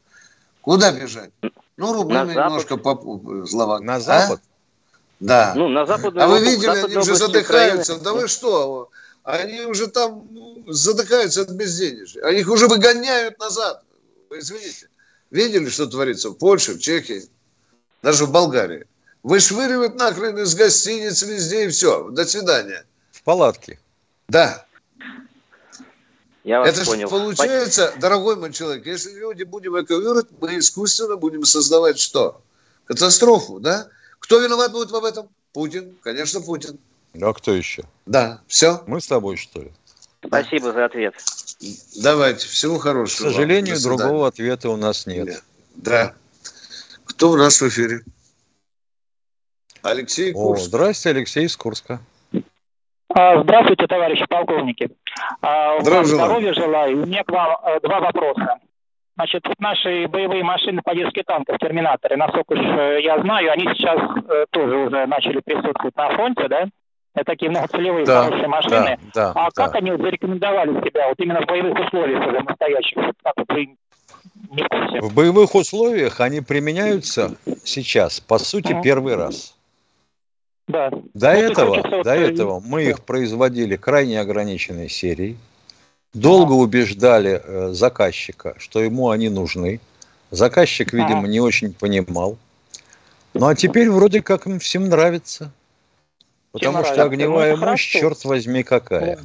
Куда 0.61 0.91
бежать? 0.91 1.31
Ну, 1.77 1.93
рублями 1.93 2.33
немножко 2.33 2.77
по 2.77 3.45
зловак. 3.45 3.81
На 3.81 3.99
запад? 3.99 4.41
А? 4.43 4.53
Да. 5.19 5.53
Ну, 5.55 5.69
на 5.69 5.85
запад. 5.85 6.15
А 6.17 6.27
вы 6.27 6.41
видели, 6.41 6.69
они 6.69 6.97
уже 6.97 7.15
задыхаются. 7.15 7.95
Украины. 7.95 8.03
Да 8.03 8.13
вы 8.13 8.27
что? 8.27 8.89
Они 9.23 9.61
уже 9.61 9.87
там 9.87 10.27
ну, 10.31 10.63
задыхаются 10.67 11.43
от 11.43 11.51
безденежья. 11.51 12.25
Они 12.25 12.41
их 12.41 12.49
уже 12.49 12.67
выгоняют 12.67 13.39
назад. 13.39 13.83
Вы 14.29 14.39
извините. 14.39 14.89
Видели, 15.31 15.69
что 15.69 15.87
творится 15.87 16.29
в 16.29 16.35
Польше, 16.35 16.73
в 16.73 16.79
Чехии, 16.79 17.23
даже 18.01 18.25
в 18.25 18.31
Болгарии? 18.31 18.85
Вышвыривают 19.23 19.95
нахрен 19.95 20.37
из 20.37 20.53
гостиниц 20.53 21.23
везде 21.23 21.65
и 21.65 21.69
все. 21.69 22.09
До 22.09 22.25
свидания. 22.25 22.85
Палатке. 23.23 23.79
Да. 24.27 24.65
Я 26.43 26.59
вас 26.59 26.69
Это 26.69 26.85
понял. 26.85 27.09
получается, 27.09 27.93
дорогой 27.99 28.35
мой 28.35 28.51
человек, 28.51 28.85
если 28.85 29.11
люди 29.11 29.43
будем 29.43 29.77
эвакуировать, 29.77 30.27
мы 30.41 30.57
искусственно 30.59 31.15
будем 31.15 31.45
создавать 31.45 31.97
что? 31.97 32.41
Катастрофу, 32.85 33.59
да? 33.59 33.87
Кто 34.19 34.39
виноват 34.41 34.73
будет 34.73 34.91
в 34.91 35.05
этом? 35.05 35.29
Путин, 35.53 35.95
конечно, 36.01 36.41
Путин. 36.41 36.79
А 37.21 37.33
кто 37.33 37.53
еще? 37.53 37.83
Да, 38.05 38.41
все. 38.47 38.83
Мы 38.87 38.99
с 38.99 39.07
тобой, 39.07 39.37
что 39.37 39.61
ли? 39.61 39.71
Спасибо 40.25 40.73
за 40.73 40.85
ответ. 40.85 41.13
Давайте, 42.01 42.47
всего 42.47 42.77
хорошего. 42.77 43.29
К 43.29 43.31
сожалению, 43.31 43.75
вам. 43.75 43.83
другого 43.83 44.27
ответа 44.27 44.69
у 44.69 44.75
нас 44.77 45.05
нет. 45.05 45.27
нет. 45.27 45.43
Да. 45.75 46.13
Кто 47.05 47.31
у 47.31 47.37
нас 47.37 47.61
в 47.61 47.67
эфире? 47.67 48.03
Алексей 49.81 50.33
Курск. 50.33 50.63
О, 50.63 50.65
здрасте, 50.65 51.09
Алексей 51.09 51.45
из 51.45 51.55
Курска. 51.55 52.01
А, 53.15 53.41
здравствуйте, 53.43 53.85
товарищи 53.87 54.25
полковники. 54.27 54.89
А, 55.41 55.79
здравия 55.81 56.53
желаю. 56.53 57.03
У 57.03 57.05
меня 57.05 57.23
к 57.23 57.31
вам 57.31 57.57
э, 57.63 57.79
два 57.81 57.99
вопроса. 57.99 58.57
Значит, 59.15 59.43
наши 59.59 60.07
боевые 60.07 60.43
машины, 60.43 60.81
поддержки 60.83 61.21
танков, 61.23 61.57
терминаторы, 61.59 62.17
насколько 62.17 62.55
э, 62.55 63.01
я 63.03 63.21
знаю, 63.21 63.51
они 63.51 63.65
сейчас 63.75 63.99
э, 63.99 64.45
тоже 64.49 64.75
уже 64.77 65.05
начали 65.05 65.39
присутствовать 65.41 65.95
на 65.95 66.09
фронте, 66.09 66.47
да? 66.47 66.65
Это 67.13 67.25
такие 67.25 67.51
многоцелевые 67.51 68.05
да, 68.05 68.23
хорошие 68.23 68.47
машины. 68.47 68.97
Да, 69.13 69.31
да, 69.31 69.31
а 69.35 69.49
да. 69.55 69.65
как 69.67 69.75
они 69.75 69.91
зарекомендовали 69.91 70.71
себя 70.83 71.07
вот 71.09 71.19
именно 71.19 71.41
в 71.41 71.45
боевых 71.45 71.77
условиях 71.79 72.27
уже 72.27 72.41
настоящих? 72.41 72.97
Как 73.23 73.35
вы 73.47 73.77
в 75.01 75.13
боевых 75.13 75.53
условиях 75.53 76.19
они 76.19 76.41
применяются 76.41 77.35
сейчас, 77.63 78.19
по 78.19 78.39
сути, 78.39 78.75
первый 78.83 79.15
раз. 79.15 79.55
Да. 80.67 80.89
До 80.89 81.33
вот 81.33 81.37
этого, 81.37 81.75
хочется, 81.75 82.03
до 82.03 82.15
этого 82.15 82.59
мы 82.59 82.83
их 82.83 83.01
производили 83.01 83.75
крайне 83.75 84.19
ограниченной 84.19 84.89
серией. 84.89 85.37
Долго 86.13 86.53
убеждали 86.53 87.41
э, 87.43 87.73
заказчика, 87.73 88.55
что 88.59 88.81
ему 88.81 89.09
они 89.09 89.29
нужны. 89.29 89.79
Заказчик, 90.31 90.93
видимо, 90.93 91.27
не 91.27 91.39
очень 91.39 91.73
понимал. 91.73 92.37
Ну 93.33 93.47
а 93.47 93.55
теперь 93.55 93.89
вроде 93.89 94.21
как 94.21 94.45
им 94.45 94.59
всем 94.59 94.89
нравится. 94.89 95.51
Потому 96.51 96.77
всем 96.77 96.85
что 96.85 96.95
нравится. 96.95 97.03
огневая 97.03 97.55
ну, 97.57 97.65
мощь, 97.65 97.91
черт 97.91 98.23
возьми, 98.25 98.63
какая. 98.63 99.19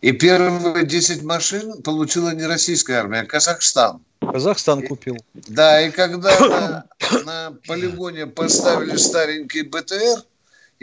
И 0.00 0.12
первые 0.12 0.84
10 0.84 1.22
машин 1.22 1.80
получила 1.82 2.34
не 2.34 2.44
российская 2.44 2.94
армия, 2.94 3.20
а 3.20 3.26
Казахстан. 3.26 4.02
Казахстан 4.20 4.86
купил. 4.86 5.16
Да, 5.34 5.80
и 5.80 5.90
когда 5.90 6.38
на, 6.40 6.84
на 7.24 7.56
полигоне 7.66 8.26
поставили 8.26 8.96
старенький 8.96 9.62
БТР, 9.62 10.24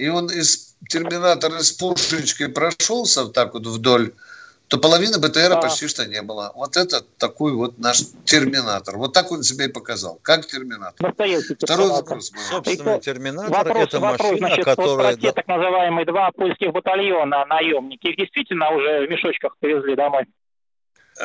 и 0.02 0.10
он 0.10 0.28
из 0.28 0.76
терминатора 0.90 1.60
с 1.60 1.72
пушечкой 1.72 2.50
прошелся 2.50 3.24
вот 3.24 3.34
так 3.34 3.54
вот 3.54 3.68
вдоль 3.68 4.14
то 4.68 4.78
половины 4.78 5.20
БТРа 5.20 5.58
а. 5.58 5.62
почти 5.62 5.88
что 5.88 6.08
не 6.08 6.22
было. 6.22 6.54
Вот 6.56 6.78
это 6.78 7.02
такой 7.20 7.52
вот 7.54 7.78
наш 7.78 8.00
терминатор. 8.24 8.98
Вот 8.98 9.14
так 9.14 9.30
он 9.30 9.44
себя 9.44 9.66
и 9.66 9.68
показал, 9.68 10.18
как 10.22 10.48
терминатор. 10.48 11.08
Настоящий 11.08 11.56
Второй 11.56 11.90
вопрос. 11.90 12.32
Собственно, 12.50 12.98
терминатор 13.00 13.52
вопрос, 13.52 13.88
это 13.90 14.00
вопрос, 14.00 14.32
машина, 14.32 14.48
значит, 14.48 14.66
которая... 14.66 15.18
Вот, 15.18 15.36
так 15.36 15.48
называемые 15.48 16.06
два 16.06 16.32
польских 16.32 16.72
батальона 16.72 17.46
наемники, 17.46 18.08
их 18.08 18.18
действительно 18.18 18.72
уже 18.72 19.06
в 19.06 19.10
мешочках 19.10 19.58
повезли 19.60 19.96
домой? 19.96 20.24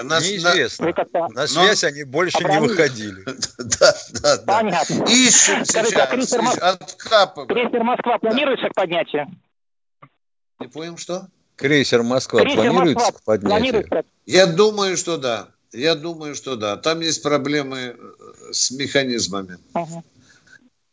На, 0.02 0.20
Неизвестно. 0.20 0.92
На, 1.12 1.28
на 1.28 1.46
связь 1.46 1.82
но... 1.82 1.88
они 1.88 2.04
больше 2.04 2.38
не 2.44 2.60
выходили. 2.60 3.24
Да, 3.58 3.94
да, 4.22 4.36
да. 4.36 4.42
Понятно. 4.46 5.04
Ищем 5.04 5.64
сейчас. 5.64 5.92
А 5.92 6.06
крейсер, 6.06 6.40
откапываем. 6.62 7.48
крейсер 7.48 7.82
Москва 7.82 8.18
планируется 8.18 8.68
к 8.68 8.74
поднятию? 8.74 9.26
Не 10.60 10.68
понял, 10.68 10.96
что? 10.96 11.28
Крейсер 11.56 12.02
Москва 12.02 12.40
крейсер 12.40 12.62
планируется 12.62 12.94
Москва 12.94 13.18
к 13.18 13.22
поднятию? 13.24 13.58
Планируется. 13.58 14.04
Я 14.26 14.46
думаю, 14.46 14.96
что 14.96 15.16
да. 15.16 15.48
Я 15.72 15.94
думаю, 15.94 16.34
что 16.34 16.56
да. 16.56 16.76
Там 16.76 17.00
есть 17.00 17.22
проблемы 17.22 17.78
э, 17.78 18.52
с 18.52 18.70
механизмами. 18.70 19.58
Угу. 19.74 20.04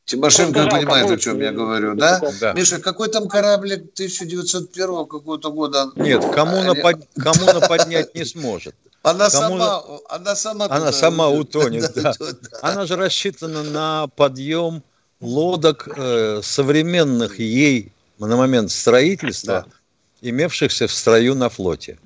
Тимошенко 0.06 0.68
понимает, 0.68 1.10
о 1.10 1.18
чем 1.18 1.40
я 1.40 1.52
говорю, 1.52 1.96
да? 1.96 2.22
да? 2.42 2.54
Миша, 2.54 2.80
какой 2.80 3.10
там 3.10 3.28
кораблик 3.28 3.94
1901 3.94 5.06
какого-то 5.06 5.52
года? 5.52 5.92
Нет, 5.96 6.26
кому 6.34 6.62
напод... 6.62 7.08
кому 7.18 7.68
поднять 7.68 8.14
не 8.14 8.26
сможет. 8.26 8.76
Она 9.04 9.30
кому... 9.30 9.58
сама, 9.60 9.84
она 10.10 10.36
сама, 10.36 10.68
она 10.70 10.92
сама 10.94 11.30
утонет, 11.30 11.94
да. 11.96 12.14
Она 12.62 12.86
же 12.86 12.96
рассчитана 12.96 13.62
на 13.62 14.08
подъем 14.08 14.82
лодок 15.20 15.90
э, 15.96 16.40
современных 16.42 17.38
ей 17.40 17.92
на 18.18 18.38
момент 18.38 18.72
строительства, 18.72 19.66
да. 19.68 20.30
имевшихся 20.30 20.88
в 20.88 20.94
строю 20.94 21.36
на 21.36 21.50
флоте. 21.50 22.00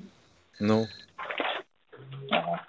Ну, 0.60 0.88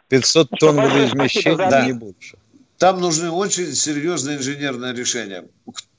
500 0.09 0.51
тонн 0.61 0.77
водоизмещения, 0.77 1.57
да. 1.57 1.87
не 1.87 1.93
больше. 1.93 2.37
Там 2.77 3.01
нужны 3.01 3.31
очень 3.31 3.75
серьезные 3.75 4.37
инженерные 4.37 4.93
решения. 4.93 5.47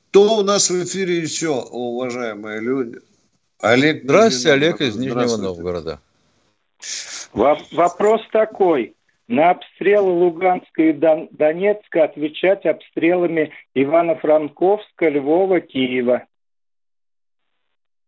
Кто 0.09 0.37
у 0.37 0.43
нас 0.43 0.69
в 0.69 0.83
эфире 0.83 1.19
еще, 1.19 1.49
уважаемые 1.49 2.61
люди? 2.61 2.99
Олег. 3.59 4.03
Здравствуйте, 4.03 4.51
Олег 4.53 4.81
из 4.81 4.95
Нижнего 4.95 5.37
Новгорода. 5.37 5.99
Вопрос 7.33 8.21
такой. 8.31 8.95
На 9.27 9.51
обстрелы 9.51 10.11
Луганска 10.11 10.81
и 10.81 10.93
Донецка 10.93 12.05
отвечать 12.05 12.65
обстрелами 12.65 13.51
Ивано-Франковска, 13.75 15.07
Львова, 15.07 15.61
Киева. 15.61 16.25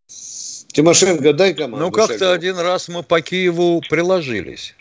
Тимошенко, 0.08 1.34
дай 1.34 1.54
команду. 1.54 1.86
Ну, 1.86 1.92
как-то 1.92 2.34
один 2.34 2.58
раз 2.58 2.90
мы 2.90 3.04
по 3.04 3.22
Киеву 3.22 3.82
приложились. 3.88 4.76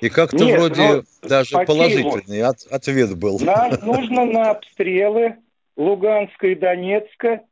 И 0.00 0.08
как-то 0.08 0.44
Нет, 0.44 0.58
вроде 0.58 1.02
даже 1.22 1.58
положительный 1.64 2.42
от, 2.42 2.66
ответ 2.70 3.16
был. 3.16 3.38
Нам 3.40 3.72
нужно 3.82 4.24
на 4.24 4.50
обстрелы 4.50 5.36
Луганска 5.76 6.48
и 6.48 6.54
Донецка, 6.54 7.42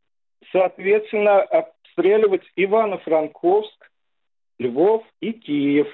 соответственно, 0.51 1.41
обстреливать 1.41 2.43
Ивано-Франковск, 2.55 3.89
Львов 4.59 5.03
и 5.19 5.31
Киев. 5.31 5.87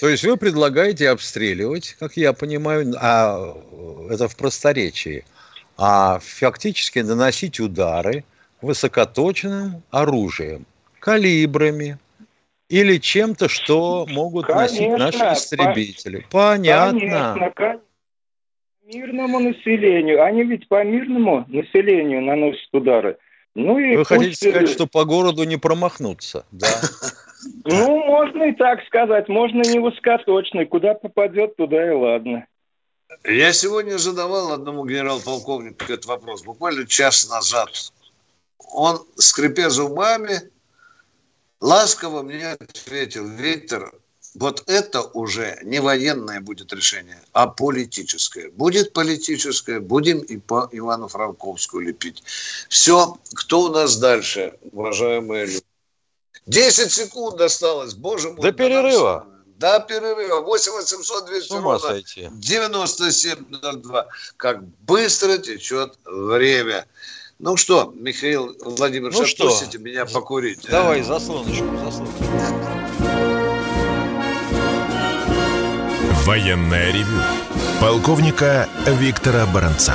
То 0.00 0.08
есть 0.08 0.24
вы 0.24 0.36
предлагаете 0.36 1.10
обстреливать, 1.10 1.96
как 1.98 2.16
я 2.16 2.32
понимаю, 2.32 2.94
а 3.00 3.54
это 4.10 4.28
в 4.28 4.36
просторечии, 4.36 5.24
а 5.76 6.20
фактически 6.20 7.00
наносить 7.00 7.58
удары 7.60 8.24
высокоточным 8.60 9.82
оружием, 9.90 10.66
калибрами, 11.00 11.98
или 12.68 12.98
чем-то, 12.98 13.48
что 13.48 14.06
могут 14.08 14.46
конечно, 14.46 14.98
носить 14.98 15.20
наши 15.20 15.40
истребители. 15.40 16.26
По... 16.30 16.50
Понятно. 16.50 17.52
Конечно, 17.54 17.80
мирному 18.84 19.40
населению. 19.40 20.22
Они 20.22 20.44
ведь 20.44 20.68
по 20.68 20.82
мирному 20.84 21.44
населению 21.48 22.22
наносят 22.22 22.68
удары. 22.72 23.18
Ну 23.54 23.78
и 23.78 23.96
Вы 23.96 24.04
пусть... 24.04 24.08
хотите 24.08 24.50
сказать, 24.50 24.68
что 24.68 24.86
по 24.86 25.04
городу 25.04 25.44
не 25.44 25.56
промахнуться, 25.56 26.44
да? 26.52 26.66
Ну, 27.64 28.04
можно 28.04 28.44
и 28.44 28.52
так 28.52 28.84
сказать. 28.86 29.28
Можно 29.28 29.62
не 29.62 29.78
высокоточный. 29.78 30.66
Куда 30.66 30.94
попадет, 30.94 31.56
туда 31.56 31.86
и 31.86 31.94
ладно. 31.94 32.46
Я 33.24 33.52
сегодня 33.52 33.98
задавал 33.98 34.52
одному 34.52 34.86
генерал-полковнику 34.86 35.84
этот 35.84 36.06
вопрос, 36.06 36.42
буквально 36.42 36.86
час 36.86 37.28
назад. 37.28 37.70
Он, 38.70 39.00
скрипя 39.16 39.70
зубами, 39.70 40.50
ласково 41.60 42.22
мне 42.22 42.52
ответил 42.52 43.26
Виктор, 43.26 43.92
вот 44.34 44.62
это 44.66 45.02
уже 45.02 45.58
не 45.62 45.80
военное 45.80 46.40
будет 46.40 46.72
решение, 46.72 47.18
а 47.32 47.46
политическое. 47.46 48.50
Будет 48.50 48.92
политическое, 48.92 49.80
будем 49.80 50.18
и 50.18 50.36
по 50.36 50.68
Ивану 50.70 51.08
Франковскую 51.08 51.86
лепить. 51.86 52.22
Все, 52.68 53.16
кто 53.34 53.62
у 53.62 53.68
нас 53.68 53.96
дальше, 53.98 54.54
уважаемые 54.72 55.46
люди? 55.46 55.67
10 56.46 56.92
секунд 56.92 57.40
осталось, 57.40 57.94
боже 57.94 58.30
мой. 58.30 58.42
До 58.42 58.52
перерыва. 58.52 59.26
До 59.58 59.80
перерыва. 59.80 60.40
8 60.40 60.72
800 60.72 61.26
200 61.26 61.52
ровно 61.52 62.02
9702. 62.32 64.06
Как 64.36 64.64
быстро 64.64 65.38
течет 65.38 65.98
время. 66.04 66.86
Ну 67.38 67.56
что, 67.56 67.92
Михаил 67.94 68.56
Владимирович, 68.60 69.16
ну 69.16 69.22
отпустите 69.24 69.70
что? 69.70 69.78
меня 69.78 70.06
покурить. 70.06 70.66
Давай, 70.68 71.02
а? 71.02 71.04
за 71.04 71.20
солнышко, 71.20 71.64
за 71.84 71.92
солнышко. 71.92 72.18
Военная 76.24 76.92
ревю. 76.92 77.22
Полковника 77.80 78.68
Виктора 78.86 79.46
Баранца. 79.46 79.94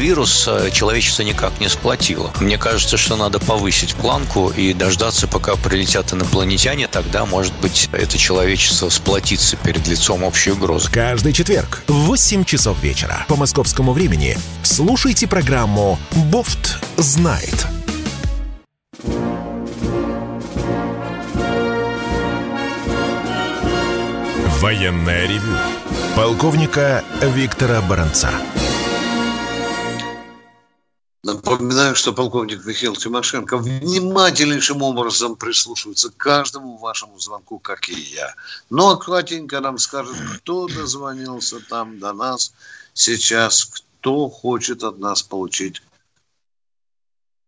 коронавирус 0.00 0.48
э, 0.48 0.70
человечество 0.72 1.22
никак 1.22 1.60
не 1.60 1.68
сплотило. 1.68 2.32
Мне 2.40 2.56
кажется, 2.56 2.96
что 2.96 3.16
надо 3.16 3.38
повысить 3.38 3.94
планку 3.94 4.48
и 4.48 4.72
дождаться, 4.72 5.28
пока 5.28 5.56
прилетят 5.56 6.14
инопланетяне, 6.14 6.88
тогда, 6.88 7.26
может 7.26 7.52
быть, 7.60 7.90
это 7.92 8.16
человечество 8.16 8.88
сплотится 8.88 9.56
перед 9.56 9.86
лицом 9.86 10.24
общей 10.24 10.52
угрозы. 10.52 10.90
Каждый 10.90 11.34
четверг 11.34 11.82
в 11.86 11.92
8 11.92 12.44
часов 12.44 12.82
вечера 12.82 13.26
по 13.28 13.36
московскому 13.36 13.92
времени 13.92 14.38
слушайте 14.62 15.26
программу 15.26 15.98
«Бофт 16.12 16.78
знает». 16.96 17.66
Военная 24.60 25.26
ревю. 25.26 25.56
Полковника 26.16 27.04
Виктора 27.22 27.80
Баранца. 27.82 28.30
Напоминаю, 31.60 31.94
что 31.94 32.14
полковник 32.14 32.64
Михаил 32.64 32.96
Тимошенко 32.96 33.58
внимательнейшим 33.58 34.80
образом 34.80 35.36
прислушивается 35.36 36.10
к 36.10 36.16
каждому 36.16 36.78
вашему 36.78 37.18
звонку, 37.18 37.58
как 37.58 37.90
и 37.90 37.92
я. 37.92 38.34
Но 38.70 38.88
ну, 38.88 38.92
аккуратненько 38.94 39.60
нам 39.60 39.76
скажет, 39.76 40.16
кто 40.36 40.68
дозвонился 40.68 41.60
там 41.68 41.98
до 41.98 42.14
нас 42.14 42.54
сейчас, 42.94 43.66
кто 43.66 44.30
хочет 44.30 44.82
от 44.82 44.98
нас 45.00 45.22
получить. 45.22 45.82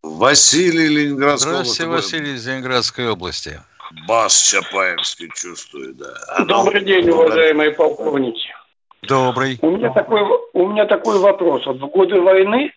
Василий 0.03 0.89
Ленинградской 0.89 1.53
области. 1.53 1.73
Здравствуйте, 1.73 1.91
Василий 1.91 2.33
из 2.35 2.47
Ленинградской 2.47 3.09
области. 3.09 3.61
Бас 4.07 4.39
Чапаевский 4.43 5.31
чувствую, 5.33 5.95
да. 5.95 6.13
А 6.27 6.45
Добрый 6.45 6.85
день, 6.85 7.09
уважаемые 7.09 7.71
полковники. 7.71 8.53
Добрый. 9.01 9.57
У 9.63 9.71
меня 9.71 9.91
такой, 9.91 10.21
у 10.53 10.67
меня 10.67 10.85
такой 10.85 11.17
вопрос. 11.17 11.65
Вот 11.65 11.77
в 11.77 11.87
годы 11.87 12.21
войны 12.21 12.71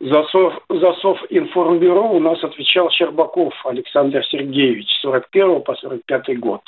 за, 0.00 0.24
сов, 0.24 0.54
за 0.68 0.92
у 1.00 2.20
нас 2.20 2.42
отвечал 2.42 2.90
Щербаков 2.90 3.54
Александр 3.64 4.24
Сергеевич, 4.26 4.88
41 5.02 5.62
по 5.62 5.74
45 5.74 6.38
год. 6.38 6.62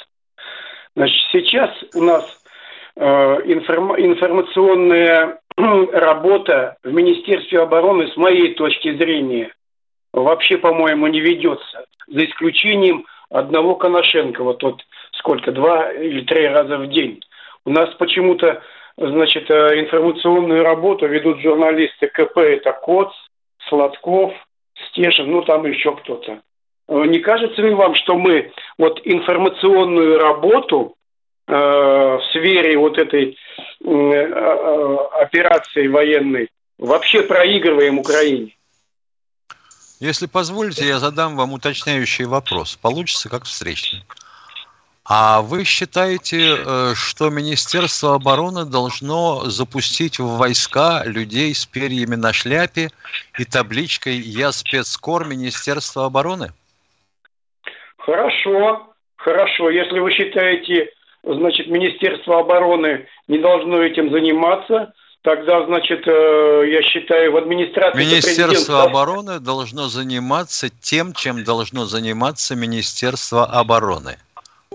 Значит, 0.95 1.21
сейчас 1.33 1.71
у 1.95 2.03
нас 2.03 2.25
э, 2.97 3.05
информ, 3.05 3.95
информационная 3.97 5.41
работа 5.57 6.77
в 6.83 6.93
Министерстве 6.93 7.61
обороны, 7.61 8.09
с 8.09 8.17
моей 8.17 8.55
точки 8.55 8.97
зрения, 8.97 9.53
вообще, 10.13 10.57
по-моему, 10.57 11.07
не 11.09 11.21
ведется. 11.21 11.85
за 12.09 12.25
исключением 12.25 13.07
одного 13.31 13.75
Коношенко, 13.75 14.43
вот 14.43 14.59
тот 14.59 14.83
сколько, 15.13 15.53
два 15.53 15.93
или 15.93 16.23
три 16.23 16.47
раза 16.47 16.79
в 16.79 16.89
день. 16.89 17.21
У 17.65 17.71
нас 17.71 17.93
почему-то, 17.95 18.63
значит, 18.97 19.51
э, 19.51 19.81
информационную 19.81 20.63
работу 20.63 21.07
ведут 21.07 21.41
журналисты 21.41 22.09
КП, 22.09 22.39
это 22.39 22.73
Коц, 22.73 23.13
Сладков, 23.69 24.33
Стешин, 24.89 25.31
ну 25.31 25.43
там 25.43 25.67
еще 25.67 25.95
кто-то. 25.97 26.41
Э, 26.89 27.05
не 27.07 27.19
кажется 27.19 27.61
ли 27.63 27.75
вам, 27.75 27.95
что 27.95 28.17
мы 28.17 28.53
вот 28.79 29.01
информационную 29.05 30.19
работу 30.19 30.95
э, 31.47 31.53
в 31.53 32.23
сфере 32.31 32.79
вот 32.79 32.99
этой 32.99 33.37
э, 33.85 33.91
э, 33.91 34.97
операции 35.21 35.87
военной 35.89 36.49
вообще 36.79 37.23
проигрываем 37.23 37.99
Украине? 37.99 38.53
Если 39.99 40.27
позволите, 40.27 40.87
я 40.87 40.99
задам 40.99 41.37
вам 41.37 41.53
уточняющий 41.53 42.27
вопрос. 42.27 42.77
Получится 42.77 43.31
как 43.31 43.45
встречный. 43.45 44.03
А 45.09 45.41
вы 45.41 45.63
считаете, 45.63 46.57
э, 46.57 46.95
что 46.97 47.31
Министерство 47.31 48.17
обороны 48.17 48.65
должно 48.65 49.45
запустить 49.45 50.19
в 50.19 50.37
войска 50.37 51.05
людей 51.05 51.55
с 51.55 51.65
перьями 51.65 52.17
на 52.17 52.33
шляпе 52.33 52.91
и 53.39 53.45
табличкой 53.45 54.17
«Я 54.17 54.51
спецкор 54.51 55.25
Министерства 55.25 56.07
обороны»? 56.07 56.51
Хорошо, 57.99 58.95
хорошо. 59.15 59.71
Если 59.71 60.01
вы 60.01 60.11
считаете, 60.11 60.91
значит, 61.23 61.69
Министерство 61.69 62.41
обороны 62.41 63.07
не 63.29 63.39
должно 63.39 63.83
этим 63.83 64.11
заниматься, 64.11 64.93
тогда, 65.23 65.65
значит, 65.67 66.03
э, 66.09 66.65
я 66.69 66.83
считаю, 66.83 67.31
в 67.31 67.37
администрации... 67.37 68.01
Министерство 68.01 68.49
президента... 68.49 68.83
обороны 68.83 69.39
должно 69.39 69.87
заниматься 69.87 70.69
тем, 70.69 71.13
чем 71.13 71.45
должно 71.45 71.85
заниматься 71.85 72.57
Министерство 72.57 73.47
обороны. 73.47 74.17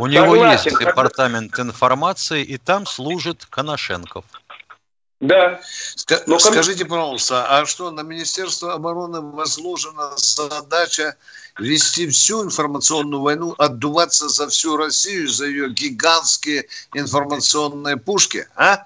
У 0.01 0.05
Согласен. 0.05 0.23
него 0.23 0.45
есть 0.47 0.65
департамент 0.79 1.59
информации, 1.59 2.41
и 2.43 2.57
там 2.57 2.87
служит 2.87 3.45
Коношенков. 3.45 4.25
Да. 5.19 5.59
Ска- 5.95 6.23
Но 6.25 6.39
скажите, 6.39 6.85
пожалуйста, 6.85 7.45
а 7.47 7.67
что 7.67 7.91
на 7.91 8.01
Министерство 8.01 8.73
обороны 8.73 9.21
возложена 9.21 10.13
задача 10.17 11.17
вести 11.59 12.07
всю 12.09 12.43
информационную 12.43 13.21
войну, 13.21 13.53
отдуваться 13.59 14.27
за 14.27 14.47
всю 14.49 14.75
Россию, 14.75 15.27
за 15.27 15.45
ее 15.45 15.69
гигантские 15.69 16.65
информационные 16.95 17.97
пушки, 17.97 18.47
а? 18.55 18.85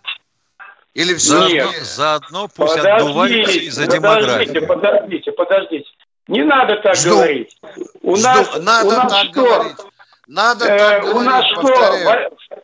Или 0.95 1.13
все 1.15 1.47
Нет. 1.47 1.69
Заодно, 1.81 1.85
заодно 1.85 2.47
пусть 2.49 2.75
подождите, 2.75 2.91
отдуваются 2.91 3.51
и 3.51 3.69
за 3.69 3.87
демографию. 3.87 4.67
Подождите, 4.67 4.67
подождите, 4.67 5.31
подождите. 5.31 5.89
Не 6.27 6.43
надо 6.43 6.75
так 6.83 6.95
Жду. 6.97 7.11
говорить. 7.11 7.57
У 8.01 8.17
Жду. 8.17 8.23
нас, 8.25 8.59
надо 8.59 8.87
у 8.87 8.91
нас 8.91 9.11
так 9.13 9.23
что? 9.27 9.31
говорить. 9.33 9.77
Надо 10.27 10.65
э, 10.65 10.77
так 10.77 11.01
говорить, 11.01 11.21
У 11.21 11.21
нас 11.21 11.45
повторяю. 11.53 12.37
что? 12.39 12.55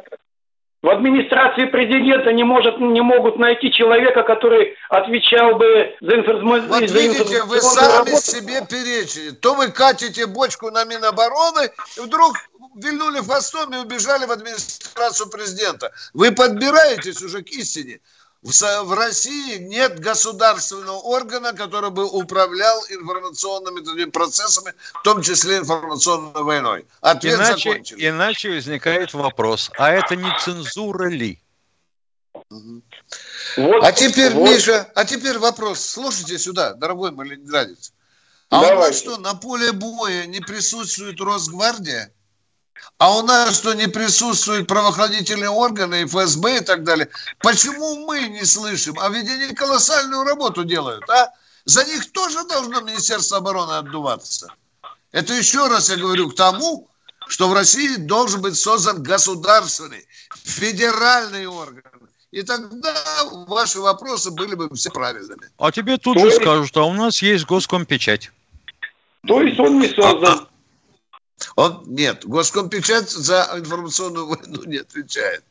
В 0.82 0.90
администрации 0.90 1.66
президента 1.66 2.34
не, 2.34 2.44
может, 2.44 2.80
не 2.80 3.02
могут 3.02 3.38
найти 3.38 3.72
человека, 3.72 4.24
который 4.24 4.76
отвечал 4.90 5.56
бы 5.56 5.96
за 6.02 6.16
информацию. 6.16 6.70
Вот 6.70 6.90
за 6.90 7.00
видите, 7.00 7.44
вы 7.44 7.62
сами 7.62 8.10
работу. 8.10 8.18
себе 8.18 8.66
перечили. 8.68 9.30
То 9.30 9.54
вы 9.54 9.70
катите 9.70 10.26
бочку 10.26 10.72
на 10.72 10.84
Минобороны, 10.86 11.70
и 11.98 12.00
вдруг 12.00 12.34
вильнули 12.76 13.20
хвостом 13.20 13.72
и 13.76 13.78
убежали 13.78 14.26
в 14.26 14.32
администрацию 14.32 15.30
президента. 15.30 15.92
Вы 16.16 16.32
подбираетесь 16.32 17.22
уже 17.22 17.44
к 17.44 17.50
истине. 17.50 18.00
В 18.44 18.96
России 18.96 19.58
нет 19.58 20.00
государственного 20.00 20.98
органа, 20.98 21.54
который 21.54 21.92
бы 21.92 22.10
управлял 22.10 22.84
информационными 22.90 24.06
процессами, 24.06 24.74
в 24.96 25.04
том 25.04 25.22
числе 25.22 25.58
информационной 25.58 26.42
войной. 26.42 26.88
Ответ 27.02 27.36
иначе, 27.36 27.70
закончен. 27.70 27.98
Иначе 28.00 28.50
возникает 28.50 29.14
вопрос, 29.14 29.70
а 29.78 29.92
это 29.92 30.16
не 30.16 30.30
цензура 30.44 31.08
ли? 31.08 31.40
Вот, 33.58 33.84
а 33.84 33.92
теперь, 33.92 34.32
вот. 34.34 34.50
Миша, 34.50 34.92
а 34.96 35.06
теперь 35.06 35.38
вопрос. 35.38 35.80
Слушайте 35.80 36.40
сюда, 36.40 36.74
дорогой 36.74 37.12
мой 37.12 37.28
ленинградец. 37.28 37.94
А 38.50 38.62
Давайте. 38.62 38.76
у 38.76 38.80
нас 38.80 38.98
что, 38.98 39.18
на 39.18 39.36
поле 39.36 39.72
боя 39.72 40.26
не 40.26 40.40
присутствует 40.40 41.22
Росгвардия? 41.22 42.12
А 42.98 43.18
у 43.18 43.24
нас 43.24 43.58
что, 43.58 43.74
не 43.74 43.88
присутствуют 43.88 44.68
правоохранительные 44.68 45.50
органы, 45.50 46.06
ФСБ 46.06 46.58
и 46.58 46.60
так 46.62 46.84
далее? 46.84 47.10
Почему 47.40 48.06
мы 48.06 48.28
не 48.28 48.46
слышим? 48.46 49.00
А 49.00 49.10
ведь 49.10 49.30
они 49.30 49.54
колоссальную 49.54 50.24
работу 50.24 50.64
делают, 50.64 51.10
а? 51.10 51.32
За 51.66 51.84
них 51.86 52.12
тоже 52.12 52.44
должно 52.46 52.82
Министерство 52.82 53.38
обороны 53.38 53.74
отдуваться. 53.74 54.54
Это 55.12 55.34
еще 55.34 55.68
раз 55.68 55.90
я 55.90 55.98
говорю 55.98 56.30
к 56.30 56.36
тому, 56.36 56.88
что 57.28 57.50
в 57.50 57.54
России 57.54 57.96
должен 57.96 58.42
быть 58.42 58.56
создан 58.56 59.02
государственный, 59.02 60.06
федеральный 60.44 61.48
орган. 61.48 61.84
И 62.32 62.44
тогда 62.44 62.94
ваши 63.48 63.80
вопросы 63.80 64.32
были 64.32 64.56
бы 64.56 64.70
все 64.76 64.90
правильными. 64.90 65.50
А 65.58 65.72
тебе 65.72 65.98
тут 65.98 66.16
То 66.16 66.22
же 66.22 66.28
есть... 66.28 66.42
скажут, 66.42 66.78
а 66.78 66.84
у 66.84 66.94
нас 66.94 67.22
есть 67.22 67.46
госкомпечать. 67.46 68.32
То 69.28 69.42
есть 69.42 69.60
он 69.60 69.80
не 69.80 69.90
создан. 69.90 70.48
Он 71.56 71.84
нет, 71.86 72.26
Госкомпечать 72.26 73.10
за 73.10 73.50
информационную 73.56 74.28
войну 74.28 74.64
не 74.66 74.78
отвечает. 74.78 75.44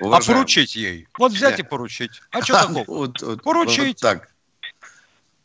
Уважаемый. 0.00 0.24
А 0.24 0.34
поручить 0.34 0.76
ей? 0.76 1.08
Вот 1.18 1.32
взять 1.32 1.58
нет. 1.58 1.60
и 1.60 1.62
поручить. 1.64 2.20
А 2.30 2.42
что 2.42 2.52
такого? 2.66 2.84
Вот, 2.86 3.22
вот, 3.22 3.42
поручить. 3.42 4.02
Вот 4.02 4.10
так. 4.10 4.28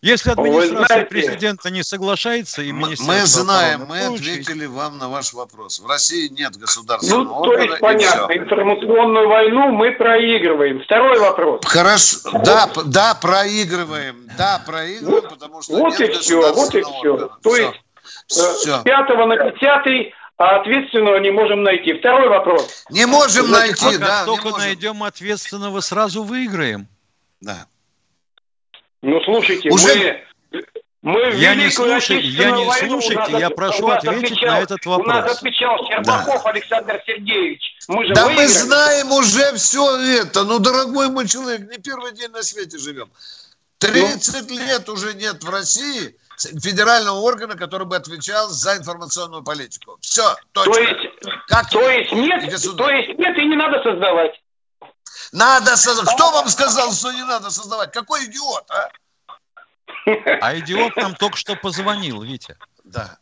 Если 0.03 0.31
администрация 0.31 0.85
знаете, 0.85 1.05
президента 1.05 1.69
не 1.71 1.81
соглашается 1.81 2.61
и 2.61 2.73
министерство... 2.73 3.05
Мы 3.05 3.25
знаем, 3.25 3.85
мы 3.87 3.99
ответили 4.01 4.65
вам 4.65 4.97
на 4.97 5.07
ваш 5.07 5.31
вопрос. 5.31 5.79
В 5.79 5.87
России 5.87 6.27
нет 6.27 6.57
государственного 6.57 7.23
ну, 7.23 7.39
органа. 7.39 7.55
То 7.55 7.69
есть, 7.69 7.79
понятно, 7.79 8.33
информационную 8.33 9.29
войну 9.29 9.71
мы 9.71 9.93
проигрываем. 9.93 10.83
Второй 10.83 11.19
вопрос. 11.19 11.61
Хорошо, 11.63 12.17
да, 12.43 12.69
да, 12.85 13.15
проигрываем. 13.15 14.27
Да, 14.37 14.61
проигрываем, 14.67 15.29
потому 15.29 15.61
что 15.61 15.77
Вот 15.77 15.97
и 15.97 16.11
все, 16.11 16.53
вот 16.53 16.75
и 16.75 16.81
все. 16.81 17.29
То 17.41 17.55
есть 17.55 17.82
Все. 18.27 18.79
С 18.79 18.83
5 18.83 19.09
на 19.27 19.51
10 19.51 20.13
а 20.37 20.59
ответственного 20.59 21.17
не 21.17 21.31
можем 21.31 21.63
найти. 21.63 21.93
Второй 21.93 22.27
вопрос. 22.27 22.85
Не 22.89 23.05
можем 23.05 23.45
Значит, 23.47 23.81
найти, 23.81 23.97
да. 23.99 24.07
Как 24.07 24.25
только 24.25 24.57
найдем 24.57 25.03
ответственного, 25.03 25.79
сразу 25.79 26.23
выиграем. 26.23 26.87
Да. 27.39 27.67
Ну, 29.01 29.21
слушайте, 29.21 29.69
Уже... 29.69 30.23
мы... 30.51 30.63
Мы 31.03 31.19
я 31.35 31.53
не 31.53 31.69
слушаю, 31.69 32.21
я 32.21 32.51
не 32.51 32.87
слушайте, 32.87 33.37
я 33.37 33.49
прошу 33.49 33.89
ответить 33.89 34.31
отвечал, 34.31 34.53
на 34.53 34.59
этот 34.61 34.85
вопрос. 34.85 35.05
У 35.05 35.09
нас 35.09 35.37
отвечал 35.37 35.85
Щербаков 35.85 36.43
да. 36.43 36.49
Александр 36.49 37.03
Сергеевич. 37.05 37.75
Мы 37.89 38.05
же 38.05 38.13
да 38.13 38.25
выиграли. 38.25 38.45
мы 38.45 38.47
знаем 38.47 39.11
уже 39.11 39.53
все 39.55 39.97
это. 40.21 40.45
Ну, 40.45 40.59
дорогой 40.59 41.09
мой 41.09 41.27
человек, 41.27 41.69
не 41.69 41.77
первый 41.77 42.13
день 42.13 42.29
на 42.29 42.41
свете 42.41 42.77
живем. 42.77 43.11
30 43.79 44.49
ну, 44.49 44.57
лет 44.57 44.87
уже 44.87 45.13
нет 45.15 45.43
в 45.43 45.49
России 45.49 46.15
федерального 46.37 47.19
органа, 47.19 47.55
который 47.55 47.85
бы 47.87 47.95
отвечал 47.95 48.49
за 48.49 48.77
информационную 48.77 49.43
политику. 49.43 49.97
Все, 50.01 50.35
точно. 50.51 50.73
То 50.73 50.79
есть, 50.79 51.09
как 51.47 51.69
то 51.69 51.89
есть 51.89 52.11
нет, 52.11 52.41
то 52.77 52.89
есть 52.89 53.19
нет 53.19 53.37
и 53.37 53.45
не 53.45 53.55
надо 53.55 53.81
создавать. 53.83 54.41
Надо 55.31 55.77
создавать. 55.77 56.15
Кто 56.15 56.31
вам 56.31 56.47
сказал, 56.49 56.91
что 56.93 57.11
не 57.11 57.23
надо 57.23 57.49
создавать? 57.49 57.91
Какой 57.91 58.25
идиот, 58.25 58.69
а? 58.71 58.89
А 60.41 60.57
идиот 60.57 60.95
нам 60.95 61.15
только 61.15 61.37
что 61.37 61.55
позвонил, 61.55 62.21
Витя. 62.21 62.57
Да. 62.83 63.17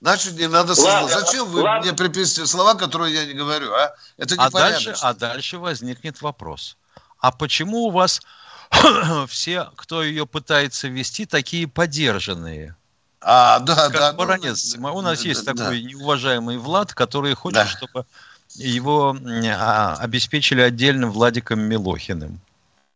Значит, 0.00 0.34
не 0.34 0.48
надо 0.48 0.74
создавать. 0.74 1.12
Ладно, 1.12 1.20
Зачем 1.20 1.46
вы 1.46 1.62
ладно. 1.62 1.82
мне 1.82 1.92
приписываете 1.92 2.50
слова, 2.50 2.74
которые 2.74 3.14
я 3.14 3.26
не 3.26 3.34
говорю, 3.34 3.72
а? 3.72 3.94
Это 4.16 4.36
не 4.36 4.44
а 4.44 4.50
дальше, 4.50 4.94
а 5.00 5.14
дальше 5.14 5.58
возникнет 5.58 6.20
вопрос. 6.22 6.76
А 7.18 7.32
почему 7.32 7.86
у 7.86 7.90
вас 7.90 8.20
все, 9.28 9.70
кто 9.76 10.02
ее 10.02 10.26
пытается 10.26 10.88
вести, 10.88 11.26
такие 11.26 11.66
подержанные. 11.68 12.74
А, 13.20 13.58
да, 13.60 13.88
как 13.88 13.92
да. 13.92 14.12
Баронец. 14.12 14.76
Ну, 14.76 14.94
у 14.94 15.00
нас 15.00 15.22
да, 15.22 15.28
есть 15.28 15.44
да, 15.44 15.52
такой 15.52 15.82
да. 15.82 15.88
неуважаемый 15.88 16.58
Влад, 16.58 16.94
который 16.94 17.34
хочет, 17.34 17.56
да. 17.56 17.66
чтобы 17.66 18.06
его 18.54 19.16
а, 19.56 19.96
обеспечили 20.00 20.60
отдельным 20.60 21.10
Владиком 21.10 21.60
Милохиным. 21.60 22.40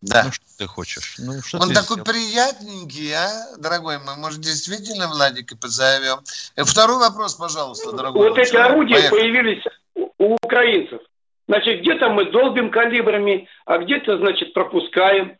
Да. 0.00 0.24
Ну, 0.24 0.32
что 0.32 0.44
ты 0.58 0.66
хочешь? 0.66 1.16
Ну, 1.18 1.40
что 1.42 1.58
Он 1.58 1.72
такой 1.72 2.00
сделал? 2.00 2.04
приятненький, 2.04 3.12
а, 3.12 3.56
дорогой 3.56 3.98
мой. 3.98 4.16
Может, 4.16 4.40
действительно 4.40 5.08
Владика 5.08 5.56
позовем? 5.56 6.18
Э, 6.56 6.64
второй 6.64 6.98
вопрос, 6.98 7.34
пожалуйста, 7.34 7.92
дорогой. 7.92 8.28
Вот 8.28 8.38
эти 8.38 8.56
орудия 8.56 8.94
Поехали. 8.94 9.20
появились 9.20 9.64
у 9.94 10.34
украинцев. 10.42 11.00
Значит, 11.46 11.80
где-то 11.80 12.08
мы 12.08 12.30
долбим 12.30 12.70
калибрами, 12.70 13.48
а 13.64 13.78
где-то, 13.78 14.18
значит, 14.18 14.54
пропускаем. 14.54 15.36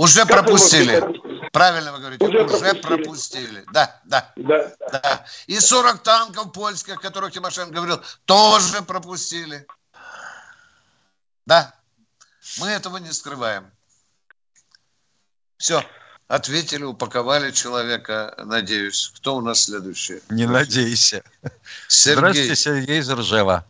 Уже 0.00 0.20
как 0.20 0.28
пропустили. 0.28 0.98
Правильно 1.52 1.92
вы 1.92 1.98
говорите, 1.98 2.24
уже, 2.26 2.44
уже 2.44 2.48
пропустили. 2.48 2.80
пропустили. 2.80 3.64
Да, 3.70 4.00
да, 4.04 4.32
да, 4.34 4.72
да. 4.90 5.24
И 5.46 5.60
40 5.60 5.98
танков 6.02 6.52
польских, 6.52 6.96
о 6.96 7.00
которых 7.00 7.32
Тимошенко 7.32 7.74
говорил, 7.74 8.00
тоже 8.24 8.82
пропустили. 8.82 9.66
Да, 11.44 11.74
мы 12.60 12.68
этого 12.68 12.96
не 12.96 13.12
скрываем. 13.12 13.70
Все. 15.58 15.82
ответили, 16.28 16.84
упаковали 16.84 17.50
человека, 17.50 18.34
надеюсь. 18.38 19.12
Кто 19.16 19.36
у 19.36 19.42
нас 19.42 19.64
следующий? 19.64 20.22
Не 20.30 20.46
надейся. 20.46 21.22
Сергей. 21.88 22.16
Здравствуйте, 22.16 22.56
Сергей 22.56 22.98
из 23.00 23.10
Ржева. 23.10 23.66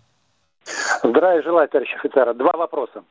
Здравия 1.02 1.42
желаю, 1.42 1.68
товарищ 1.68 1.92
офицер. 1.96 2.32
Два 2.34 2.52
вопроса. 2.52 3.02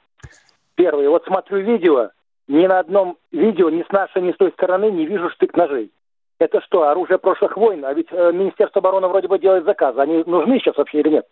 Первый. 0.75 1.09
Вот 1.09 1.25
смотрю 1.25 1.59
видео, 1.65 2.11
ни 2.49 2.65
на 2.65 2.79
одном 2.79 3.17
видео 3.31 3.69
ни 3.69 3.83
с 3.83 3.89
нашей, 3.89 4.21
ни 4.21 4.33
с 4.33 4.37
той 4.37 4.51
стороны 4.51 4.91
не 4.91 5.05
вижу 5.05 5.29
штык-ножей. 5.29 5.91
Это 6.39 6.61
что, 6.61 6.83
оружие 6.89 7.19
прошлых 7.19 7.55
войн? 7.55 7.85
А 7.85 7.93
ведь 7.93 8.07
э, 8.11 8.31
Министерство 8.33 8.79
обороны 8.79 9.07
вроде 9.07 9.27
бы 9.27 9.37
делает 9.39 9.65
заказы. 9.65 9.99
Они 9.99 10.23
нужны 10.25 10.59
сейчас 10.59 10.75
вообще 10.75 11.01
или 11.01 11.09
нет? 11.09 11.27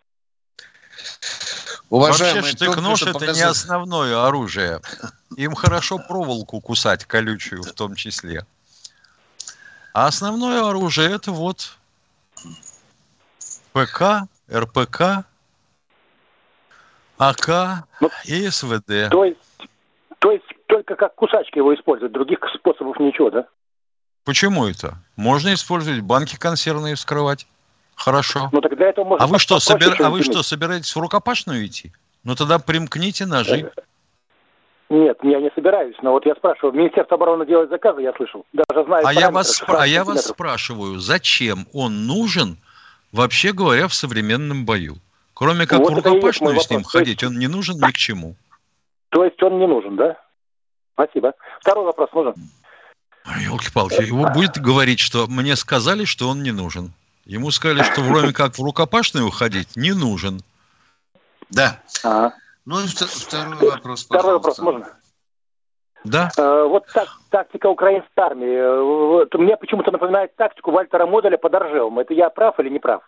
Уважаемые, 1.90 2.42
Вообще 2.42 2.58
штык-нож 2.58 3.02
это 3.02 3.14
показать... 3.14 3.36
не 3.36 3.42
основное 3.44 4.28
оружие. 4.28 4.80
Им 5.38 5.56
хорошо 5.56 5.98
проволоку 5.98 6.62
кусать, 6.62 7.06
колючую 7.06 7.64
в 7.64 7.72
том 7.72 7.96
числе. 7.96 8.46
А 9.94 10.08
основное 10.08 10.70
оружие 10.70 11.10
это 11.16 11.32
вот 11.32 11.78
ПК, 13.72 14.28
РПК, 14.54 15.26
АК 17.18 17.48
ну, 18.02 18.10
и 18.26 18.50
СВД. 18.50 19.10
То 19.10 19.24
есть, 19.24 19.40
то 20.20 20.32
есть 20.32 20.57
только 20.78 20.96
как 20.96 21.16
кусачки 21.16 21.58
его 21.58 21.74
используют, 21.74 22.14
других 22.14 22.40
способов 22.54 23.00
ничего, 23.00 23.32
да? 23.32 23.46
Почему 24.26 24.68
это? 24.68 24.96
Можно 25.16 25.54
использовать 25.54 26.02
банки 26.02 26.38
консервные 26.38 26.96
вскрывать. 26.96 27.48
Хорошо. 27.96 28.50
Ну 28.52 28.62
тогда 28.62 28.86
это 28.86 29.04
можно. 29.04 29.26
А 29.26 29.28
вы 29.28 29.40
что, 29.40 29.60
собир... 29.60 29.96
а 30.00 30.10
вы 30.12 30.22
что, 30.22 30.44
собираетесь 30.44 30.96
в 30.96 31.00
рукопашную 31.00 31.66
идти? 31.66 31.92
Ну 32.24 32.36
тогда 32.36 32.60
примкните 32.60 33.26
ножи. 33.26 33.72
Нет, 34.90 35.18
я 35.24 35.40
не 35.40 35.50
собираюсь, 35.56 35.96
но 36.02 36.12
вот 36.12 36.26
я 36.26 36.36
спрашиваю, 36.36 36.74
Министерство 36.74 37.16
обороны 37.16 37.46
делает 37.46 37.70
заказы, 37.70 38.02
я 38.02 38.14
слышал, 38.14 38.46
даже 38.54 38.86
знаю. 38.86 39.06
А 39.06 39.12
я 39.12 39.32
вас, 39.32 39.62
спра- 39.62 39.80
а 39.80 39.88
я 39.88 40.06
вас 40.06 40.28
спрашиваю, 40.28 41.00
зачем 41.00 41.68
он 41.74 42.06
нужен, 42.06 42.58
вообще 43.12 43.52
говоря, 43.52 43.88
в 43.88 43.94
современном 43.94 44.66
бою? 44.66 44.96
Кроме 45.34 45.66
как 45.66 45.80
вот 45.80 45.92
в 45.92 45.96
рукопашную 45.96 46.60
с 46.60 46.70
ним 46.70 46.84
ходить, 46.84 47.24
он 47.24 47.38
не 47.38 47.48
нужен 47.48 47.76
ни 47.76 47.92
к 47.92 47.98
чему. 47.98 48.36
То 49.10 49.26
есть 49.26 49.42
он 49.44 49.60
не 49.60 49.68
нужен, 49.68 49.98
да? 49.98 50.18
Спасибо. 50.98 51.34
Второй 51.60 51.86
вопрос 51.86 52.12
нужен. 52.12 52.34
Елки-палки, 53.40 54.02
его 54.02 54.30
будет 54.30 54.58
говорить, 54.58 55.00
что 55.00 55.28
мне 55.28 55.56
сказали, 55.56 56.06
что 56.06 56.28
он 56.28 56.42
не 56.42 56.52
нужен. 56.52 56.92
Ему 57.26 57.52
сказали, 57.52 57.84
что 57.84 58.02
вроде 58.02 58.34
как 58.34 58.58
в 58.58 58.64
рукопашную 58.64 59.30
ходить 59.30 59.76
не 59.76 59.92
нужен. 59.92 60.42
Да. 61.52 61.80
А. 62.04 62.32
Ну 62.66 62.80
и 62.80 62.88
второй 62.88 63.70
вопрос, 63.70 64.06
Второй 64.06 64.34
вопрос 64.34 64.60
можно? 64.60 64.88
Да. 66.04 66.32
Э, 66.38 66.64
вот 66.64 66.86
так, 66.94 67.10
тактика 67.30 67.68
украинской 67.68 68.20
армии. 68.20 68.56
Э, 68.56 68.82
вот, 68.82 69.34
мне 69.36 69.58
почему-то 69.58 69.92
напоминает 69.92 70.36
тактику 70.36 70.72
Вальтера 70.72 71.06
Моделя 71.06 71.38
под 71.38 71.54
Оржевом. 71.54 72.00
Это 72.00 72.14
я 72.14 72.30
прав 72.30 72.60
или 72.60 72.70
не 72.70 72.80
прав? 72.80 73.04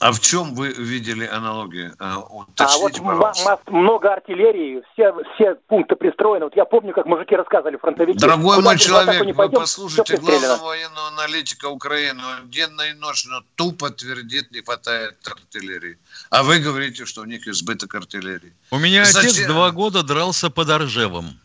А 0.00 0.12
в 0.12 0.20
чем 0.20 0.54
вы 0.54 0.68
видели 0.72 1.26
аналогии? 1.26 1.92
А, 1.98 2.20
уточните, 2.20 3.02
а 3.04 3.18
вот 3.18 3.68
много 3.70 4.10
артиллерии, 4.10 4.82
все, 4.92 5.12
все 5.34 5.56
пункты 5.68 5.94
пристроены. 5.94 6.46
Вот 6.46 6.56
я 6.56 6.64
помню, 6.64 6.94
как 6.94 7.04
мужики 7.04 7.36
рассказывали 7.36 7.76
фронтовики. 7.76 8.18
Дорогой 8.18 8.62
мой 8.62 8.78
человек, 8.78 9.22
вы 9.22 9.34
пойдем, 9.34 9.60
послушайте 9.60 10.16
главного 10.16 10.68
военного 10.68 11.08
аналитика 11.08 11.66
Украины. 11.66 12.18
Он 12.18 12.50
денно 12.50 12.80
и 12.80 12.94
ночно 12.94 13.42
тупо 13.56 13.90
твердит, 13.90 14.50
не 14.52 14.62
хватает 14.62 15.18
артиллерии. 15.26 15.98
А 16.30 16.44
вы 16.44 16.60
говорите, 16.60 17.04
что 17.04 17.20
у 17.20 17.26
них 17.26 17.46
избыток 17.46 17.94
артиллерии. 17.94 18.54
У 18.70 18.78
меня 18.78 19.04
Зачем? 19.04 19.30
отец 19.30 19.46
два 19.48 19.70
года 19.70 20.02
дрался 20.02 20.48
под 20.48 20.70
Оржевом. 20.70 21.38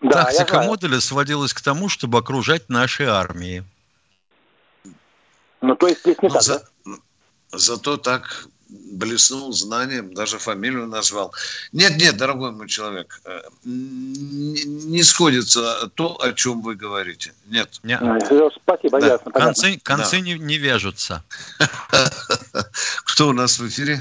Да, 0.00 0.26
Тактика 0.26 0.62
модуля 0.62 1.00
сводилась 1.00 1.52
к 1.52 1.60
тому, 1.60 1.88
чтобы 1.88 2.18
окружать 2.18 2.68
наши 2.68 3.02
армии. 3.02 3.64
Ну, 5.60 5.74
то 5.76 5.88
есть 5.88 6.00
здесь 6.00 6.20
не 6.22 6.28
ну, 6.28 6.34
так, 6.34 6.42
за... 6.42 6.58
да? 6.58 6.64
Зато 7.52 7.96
так 7.96 8.48
блеснул 8.68 9.52
знанием, 9.52 10.14
даже 10.14 10.38
фамилию 10.38 10.86
назвал. 10.86 11.34
Нет, 11.72 11.96
нет, 11.98 12.16
дорогой 12.16 12.52
мой 12.52 12.68
человек, 12.68 13.20
э, 13.24 13.42
не 13.64 15.02
сходится 15.02 15.88
то, 15.94 16.16
о 16.20 16.32
чем 16.32 16.62
вы 16.62 16.74
говорите. 16.74 17.32
Нет. 17.46 17.80
Не. 17.82 17.98
Спасибо, 18.62 19.00
да. 19.00 19.06
ясно. 19.06 19.30
Концы, 19.32 19.78
концы 19.82 20.18
да. 20.18 20.20
не, 20.20 20.34
не 20.34 20.58
вяжутся. 20.58 21.22
Кто 23.04 23.28
у 23.28 23.32
нас 23.32 23.58
в 23.58 23.68
эфире? 23.68 24.00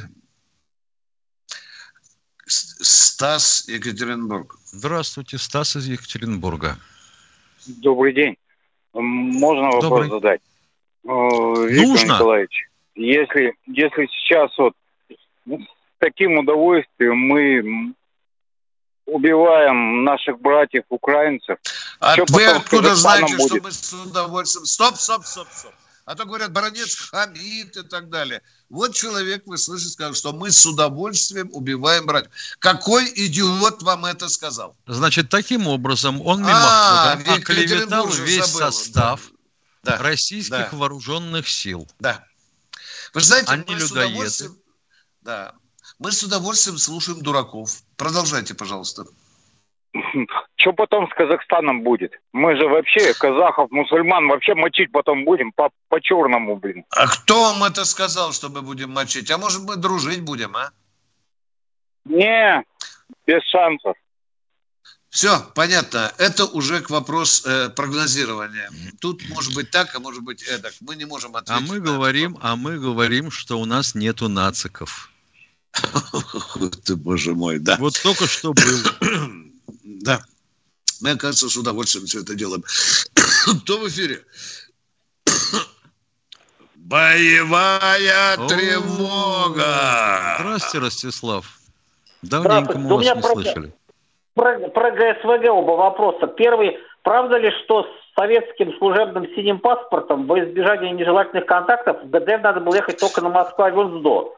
Стас 2.47 3.67
Екатеринбург. 3.67 4.57
Здравствуйте, 4.65 5.37
Стас 5.37 5.75
из 5.75 5.87
Екатеринбурга. 5.87 6.77
Добрый 7.65 8.13
день. 8.13 8.35
Можно 8.93 9.63
вопрос 9.63 9.83
Добрый. 9.83 10.09
задать? 10.09 10.41
Виктор 11.03 11.87
Нужно. 11.87 12.13
Николаевич, 12.13 12.70
если, 12.95 13.53
если 13.67 14.07
сейчас 14.07 14.51
вот 14.57 14.73
с 15.45 15.49
таким 15.99 16.39
удовольствием 16.39 17.17
мы 17.17 17.93
убиваем 19.05 20.03
наших 20.03 20.39
братьев 20.39 20.83
украинцев. 20.89 21.57
А 21.99 22.15
вы 22.29 22.45
откуда 22.45 22.95
знаете, 22.95 23.37
что 23.37 23.61
мы 23.61 23.71
с 23.71 23.93
удовольствием... 23.93 24.65
Стоп, 24.65 24.95
стоп, 24.95 25.25
стоп, 25.25 25.47
стоп. 25.51 25.73
А 26.05 26.15
то 26.15 26.25
говорят, 26.25 26.51
баронец 26.51 26.95
хамит 26.95 27.77
и 27.77 27.83
так 27.83 28.09
далее. 28.09 28.41
Вот 28.69 28.95
человек, 28.95 29.43
вы 29.45 29.57
слышите, 29.57 29.91
сказал, 29.91 30.13
что 30.13 30.33
мы 30.33 30.51
с 30.51 30.65
удовольствием 30.65 31.49
убиваем 31.53 32.05
братьев. 32.05 32.31
Какой 32.59 33.05
идиот 33.05 33.83
вам 33.83 34.05
это 34.05 34.27
сказал? 34.27 34.75
Значит, 34.87 35.29
таким 35.29 35.67
образом 35.67 36.19
он 36.25 36.43
а, 36.45 37.15
мимо 37.15 37.35
оклеветал 37.35 38.07
весь 38.07 38.45
забыл. 38.45 38.71
состав 38.71 39.31
да. 39.83 39.97
российских 39.97 40.71
да. 40.71 40.77
вооруженных 40.77 41.47
сил. 41.47 41.87
Да. 41.99 42.25
Вы 43.13 43.21
знаете, 43.21 43.51
Они 43.51 43.63
мы 43.67 43.73
людоеды. 43.73 43.87
с 43.87 43.91
удовольствием... 43.91 44.51
Да. 45.21 45.53
Мы 45.99 46.11
с 46.11 46.23
удовольствием 46.23 46.77
слушаем 46.77 47.21
дураков. 47.21 47.69
Продолжайте, 47.97 48.55
пожалуйста. 48.55 49.05
Что 50.55 50.73
потом 50.73 51.09
с 51.09 51.13
Казахстаном 51.13 51.83
будет? 51.83 52.13
Мы 52.31 52.55
же 52.55 52.67
вообще 52.67 53.13
казахов, 53.13 53.69
мусульман 53.71 54.27
вообще 54.27 54.55
мочить 54.55 54.91
потом 54.91 55.25
будем 55.25 55.51
по, 55.51 55.69
по 55.89 55.99
черному, 55.99 56.55
блин. 56.55 56.85
А 56.91 57.07
кто 57.07 57.41
вам 57.41 57.63
это 57.63 57.83
сказал, 57.83 58.31
что 58.31 58.49
мы 58.49 58.61
будем 58.61 58.91
мочить? 58.91 59.29
А 59.31 59.37
может 59.37 59.61
мы 59.63 59.75
дружить 59.75 60.21
будем, 60.21 60.55
а? 60.55 60.71
Не, 62.05 62.63
без 63.27 63.43
шансов. 63.43 63.95
Все, 65.11 65.39
понятно. 65.55 66.13
Это 66.17 66.45
уже 66.45 66.79
к 66.79 66.89
вопрос 66.89 67.43
э, 67.45 67.69
прогнозирования. 67.69 68.71
Тут 69.01 69.27
может 69.27 69.53
быть 69.53 69.69
так, 69.69 69.93
а 69.93 69.99
может 69.99 70.23
быть 70.23 70.41
эдак. 70.43 70.73
Мы 70.79 70.95
не 70.95 71.03
можем 71.03 71.35
ответить. 71.35 71.69
А 71.69 71.73
мы 71.73 71.81
говорим, 71.81 72.39
а 72.41 72.55
мы 72.55 72.79
говорим, 72.79 73.29
что 73.29 73.59
у 73.59 73.65
нас 73.65 73.93
нету 73.93 74.29
нациков. 74.29 75.11
Ты, 76.85 76.95
боже 76.95 77.35
мой, 77.35 77.59
да. 77.59 77.75
Вот 77.77 78.01
только 78.01 78.25
что 78.25 78.53
был. 78.53 78.79
Да. 79.83 80.23
Мы, 81.01 81.15
кажется, 81.15 81.47
с 81.47 81.57
удовольствием 81.57 82.07
все 82.07 82.21
это 82.21 82.33
делаем. 82.33 82.63
Кто 83.63 83.79
в 83.79 83.87
эфире? 83.89 84.25
Боевая 86.75 88.37
тревога. 88.47 90.37
Здравствуйте, 90.39 90.79
Ростислав. 90.79 91.59
Давненько 92.21 92.77
мы 92.77 92.95
вас 92.95 93.05
не 93.05 93.21
слышали. 93.21 93.73
Про, 94.33 94.69
про 94.69 94.91
ГСВГ 94.91 95.49
оба 95.49 95.71
вопроса. 95.71 96.27
Первый, 96.27 96.77
правда 97.03 97.37
ли, 97.37 97.51
что 97.63 97.83
с 97.83 98.19
советским 98.19 98.77
служебным 98.77 99.27
синим 99.35 99.59
паспортом 99.59 100.25
во 100.25 100.39
избежание 100.39 100.91
нежелательных 100.91 101.45
контактов 101.45 102.03
в 102.03 102.09
ГДР 102.09 102.39
надо 102.39 102.59
было 102.61 102.75
ехать 102.75 102.99
только 102.99 103.21
на 103.21 103.29
Москва-Вюнсдо? 103.29 104.35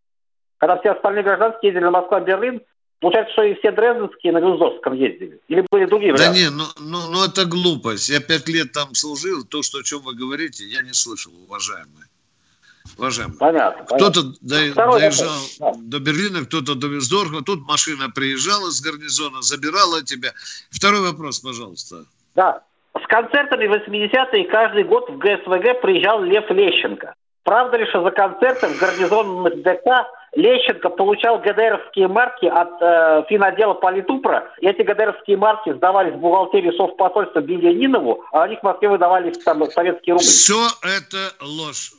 Когда 0.57 0.77
все 0.79 0.91
остальные 0.91 1.23
гражданские 1.23 1.71
ездили 1.71 1.85
на 1.85 1.91
Москва-Берлин, 1.91 2.61
Получается, 3.03 3.33
что 3.33 3.43
и 3.43 3.53
все 3.55 3.73
дрезденские 3.73 4.31
на 4.31 4.39
Вюнсдорфском 4.39 4.93
ездили? 4.93 5.37
Или 5.49 5.65
были 5.69 5.83
другие 5.83 6.13
варианты? 6.13 6.39
Да 6.39 6.39
не, 6.39 6.49
ну, 6.49 6.63
ну, 6.79 7.11
ну 7.11 7.25
это 7.25 7.43
глупость. 7.43 8.07
Я 8.07 8.21
пять 8.21 8.47
лет 8.47 8.71
там 8.71 8.95
служил, 8.95 9.43
то, 9.43 9.61
что, 9.61 9.79
о 9.79 9.83
чем 9.83 9.99
вы 10.03 10.15
говорите, 10.15 10.63
я 10.63 10.81
не 10.81 10.93
слышал, 10.93 11.33
уважаемые. 11.45 12.05
Уважаемые. 12.97 13.37
Понятно. 13.37 13.85
Кто-то 13.85 14.23
до, 14.23 14.39
доезжал 14.41 14.99
да. 15.59 15.71
до 15.77 15.99
Берлина, 15.99 16.45
кто-то 16.45 16.75
до 16.75 16.87
Вюнсдорфа, 16.87 17.43
тут 17.43 17.65
машина 17.67 18.09
приезжала 18.09 18.69
с 18.71 18.81
гарнизона, 18.81 19.41
забирала 19.41 20.03
тебя. 20.03 20.31
Второй 20.69 21.01
вопрос, 21.01 21.39
пожалуйста. 21.39 22.05
Да. 22.35 22.61
С 22.93 23.07
концертами 23.07 23.67
в 23.67 23.73
80-е 23.73 24.45
каждый 24.45 24.83
год 24.83 25.09
в 25.09 25.17
ГСВГ 25.17 25.81
приезжал 25.81 26.21
Лев 26.23 26.49
Лещенко. 26.49 27.15
Правда 27.43 27.77
ли, 27.77 27.85
что 27.87 28.03
за 28.03 28.11
концерты 28.11 28.67
в 28.67 28.79
гарнизонных 28.79 29.61
ДК 29.63 30.07
Лещенко 30.35 30.89
получал 30.89 31.39
ГДРовские 31.39 32.07
марки 32.07 32.45
от 32.45 32.81
э, 32.81 33.23
финотдела 33.29 33.73
Политупра, 33.73 34.51
и 34.59 34.67
эти 34.67 34.81
ГДРовские 34.81 35.37
марки 35.37 35.73
сдавались 35.73 36.13
в 36.13 36.17
бухгалтерию 36.17 36.73
совпосольства 36.73 37.41
Бельянинову, 37.41 38.23
а 38.31 38.43
они 38.43 38.55
в 38.55 38.63
Москве 38.63 38.89
выдавались 38.89 39.37
там 39.39 39.63
советские 39.71 40.13
рубли. 40.13 40.25
Все 40.25 40.67
это 40.81 41.33
ложь. 41.41 41.91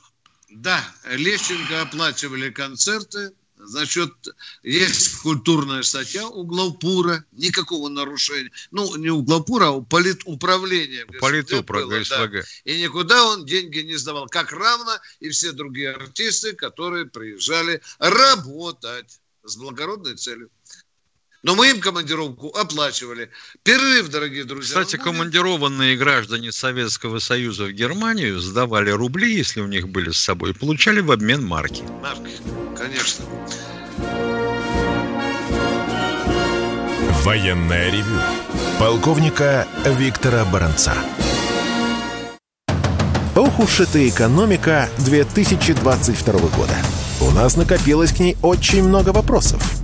Да, 0.55 0.81
Лещенко 1.05 1.83
оплачивали 1.83 2.51
концерты, 2.51 3.33
Значит, 3.57 4.13
есть 4.63 5.17
культурная 5.23 5.83
статья 5.83 6.29
у 6.29 6.45
Главпура, 6.45 7.25
никакого 7.33 7.89
нарушения. 7.89 8.51
Ну, 8.73 8.95
не 8.97 9.09
у 9.09 9.23
Главпура, 9.23 9.67
а 9.67 9.71
у 9.71 9.83
политуправления. 9.83 11.07
Политупра, 11.19 11.87
ГСВГ. 11.87 12.33
Да. 12.33 12.43
И 12.65 12.83
никуда 12.83 13.25
он 13.27 13.47
деньги 13.47 13.79
не 13.79 13.97
сдавал. 13.97 14.27
Как 14.27 14.53
равно 14.53 14.93
и 15.21 15.31
все 15.31 15.53
другие 15.53 15.93
артисты, 15.93 16.53
которые 16.53 17.07
приезжали 17.07 17.81
работать 17.99 19.19
с 19.45 19.57
благородной 19.57 20.17
целью. 20.17 20.51
Но 21.45 21.55
мы 21.55 21.69
им 21.69 21.79
командировку 21.79 22.49
оплачивали. 22.49 23.29
Перерыв, 23.65 24.09
дорогие 24.09 24.45
друзья. 24.45 24.81
Кстати, 24.81 24.97
командированные 24.97 25.95
граждане 25.95 26.51
Советского 26.51 27.19
Союза 27.19 27.65
в 27.65 27.73
Германию 27.73 28.41
сдавали 28.41 28.89
рубли, 28.91 29.37
если 29.37 29.61
у 29.61 29.67
них 29.67 29.91
были 29.91 30.11
с 30.11 30.17
собой, 30.17 30.51
и 30.51 30.55
получали 30.55 31.01
в 31.01 31.13
обмен 31.13 31.45
марки. 31.45 31.83
Марки, 32.01 32.33
конечно. 32.75 33.27
Военная 37.23 37.93
ревю. 37.93 38.19
Полковника 38.81 39.69
Виктора 39.85 40.47
Баранца. 40.47 40.95
Ох 43.37 43.59
уж 43.59 43.81
эта 43.81 44.09
экономика 44.09 44.89
2022 45.01 46.33
года. 46.33 46.77
У 47.21 47.31
нас 47.33 47.57
накопилось 47.57 48.13
к 48.13 48.21
ней 48.21 48.39
очень 48.41 48.83
много 48.83 49.11
вопросов 49.11 49.84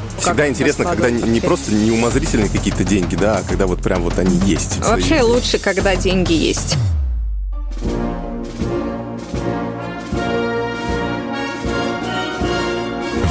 Всегда 0.21 0.47
интересно, 0.47 0.85
когда 0.85 1.09
не 1.09 1.41
просто 1.41 1.73
не 1.73 1.91
умозрительные 1.91 2.49
какие-то 2.49 2.83
деньги, 2.83 3.15
да, 3.15 3.37
а 3.37 3.43
когда 3.43 3.65
вот 3.65 3.81
прям 3.81 4.03
вот 4.03 4.19
они 4.19 4.37
есть. 4.45 4.77
Вообще 4.77 5.19
свои... 5.19 5.21
лучше, 5.21 5.57
когда 5.57 5.95
деньги 5.95 6.33
есть. 6.33 6.77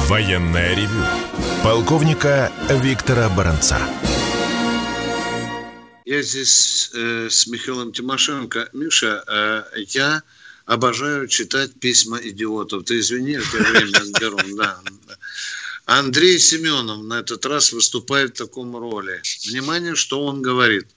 Военная 0.09 0.75
ревю. 0.75 1.05
Полковника 1.63 2.51
Виктора 2.69 3.29
Баранца. 3.29 3.77
Я 6.03 6.21
здесь 6.23 6.91
э, 6.93 7.29
с 7.29 7.47
Михаилом 7.47 7.93
Тимошенко. 7.93 8.67
Миша, 8.73 9.23
э, 9.25 9.63
я 9.87 10.23
обожаю 10.65 11.29
читать 11.29 11.71
письма 11.79 12.17
идиотов. 12.17 12.83
Ты 12.83 12.99
извини, 12.99 13.33
это 13.33 13.57
время 13.57 14.19
беру. 14.19 14.37
Да. 14.57 14.77
Андрей 15.99 16.39
Семенов 16.39 17.03
на 17.03 17.19
этот 17.19 17.45
раз 17.45 17.73
выступает 17.73 18.35
в 18.35 18.37
таком 18.37 18.77
роли. 18.77 19.21
Внимание, 19.45 19.95
что 19.95 20.25
он 20.25 20.41
говорит. 20.41 20.87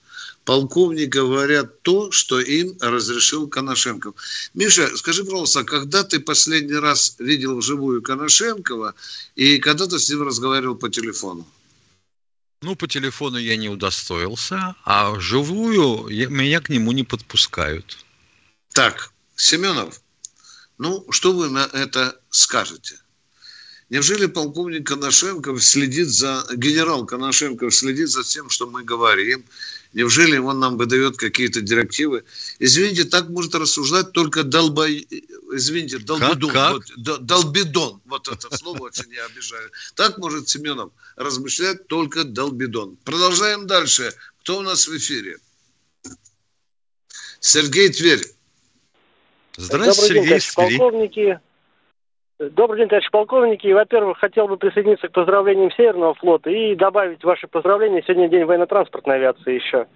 Полковник 0.44 1.08
говорят 1.08 1.82
то, 1.82 2.12
что 2.12 2.38
им 2.38 2.76
разрешил 2.80 3.48
Коношенков. 3.48 4.14
Миша, 4.54 4.96
скажи, 4.96 5.24
пожалуйста, 5.24 5.64
когда 5.64 6.04
ты 6.04 6.20
последний 6.20 6.76
раз 6.76 7.16
видел 7.18 7.58
вживую 7.58 8.02
Коношенкова 8.02 8.94
и 9.34 9.58
когда 9.58 9.88
ты 9.88 9.98
с 9.98 10.08
ним 10.08 10.22
разговаривал 10.22 10.76
по 10.76 10.88
телефону? 10.88 11.44
Ну, 12.62 12.76
по 12.76 12.86
телефону 12.86 13.38
я 13.38 13.56
не 13.56 13.68
удостоился, 13.68 14.76
а 14.84 15.10
вживую 15.10 16.06
я, 16.08 16.28
меня 16.28 16.60
к 16.60 16.68
нему 16.68 16.92
не 16.92 17.02
подпускают. 17.02 17.98
Так, 18.72 19.10
Семенов, 19.34 20.00
ну, 20.78 21.04
что 21.10 21.32
вы 21.32 21.50
на 21.50 21.68
это 21.72 22.16
скажете? 22.30 23.00
Неужели 23.94 24.26
полковник 24.26 24.88
Коношенков 24.88 25.62
следит 25.62 26.08
за, 26.08 26.44
генерал 26.56 27.06
Коношенков 27.06 27.72
следит 27.72 28.08
за 28.08 28.24
тем, 28.24 28.50
что 28.50 28.66
мы 28.66 28.82
говорим? 28.82 29.44
Неужели 29.92 30.36
он 30.36 30.58
нам 30.58 30.76
выдает 30.76 31.16
какие-то 31.16 31.60
директивы? 31.60 32.24
Извините, 32.58 33.04
так 33.04 33.28
может 33.28 33.54
рассуждать 33.54 34.10
только 34.10 34.42
долбо... 34.42 34.90
Извините, 34.90 35.98
долбидон. 35.98 36.50
Как, 36.50 36.52
как? 36.52 36.72
Вот, 36.72 37.24
долбидон. 37.24 38.00
Вот 38.06 38.26
это 38.26 38.56
слово 38.56 38.82
очень 38.82 39.08
не 39.10 39.18
обижаю. 39.18 39.70
Так 39.94 40.18
может 40.18 40.48
Семенов 40.48 40.90
размышлять 41.14 41.86
только 41.86 42.24
долбидон. 42.24 42.96
Продолжаем 43.04 43.68
дальше. 43.68 44.12
Кто 44.40 44.58
у 44.58 44.62
нас 44.62 44.88
в 44.88 44.96
эфире? 44.96 45.38
Сергей 47.38 47.90
Тверь. 47.90 48.26
Здравствуйте, 49.56 50.14
Сергей 50.14 50.40
день, 50.40 50.78
полковники. 50.78 51.40
Добрый 52.38 52.80
день, 52.80 52.88
товарищ 52.88 53.08
полковники. 53.10 53.72
Во-первых, 53.72 54.18
хотел 54.18 54.48
бы 54.48 54.56
присоединиться 54.56 55.08
к 55.08 55.12
поздравлениям 55.12 55.70
Северного 55.70 56.14
флота 56.14 56.50
и 56.50 56.74
добавить 56.74 57.22
ваши 57.22 57.46
поздравления. 57.46 58.02
Сегодня 58.02 58.28
день 58.28 58.44
военно-транспортной 58.44 59.16
авиации 59.16 59.54
еще. 59.54 59.86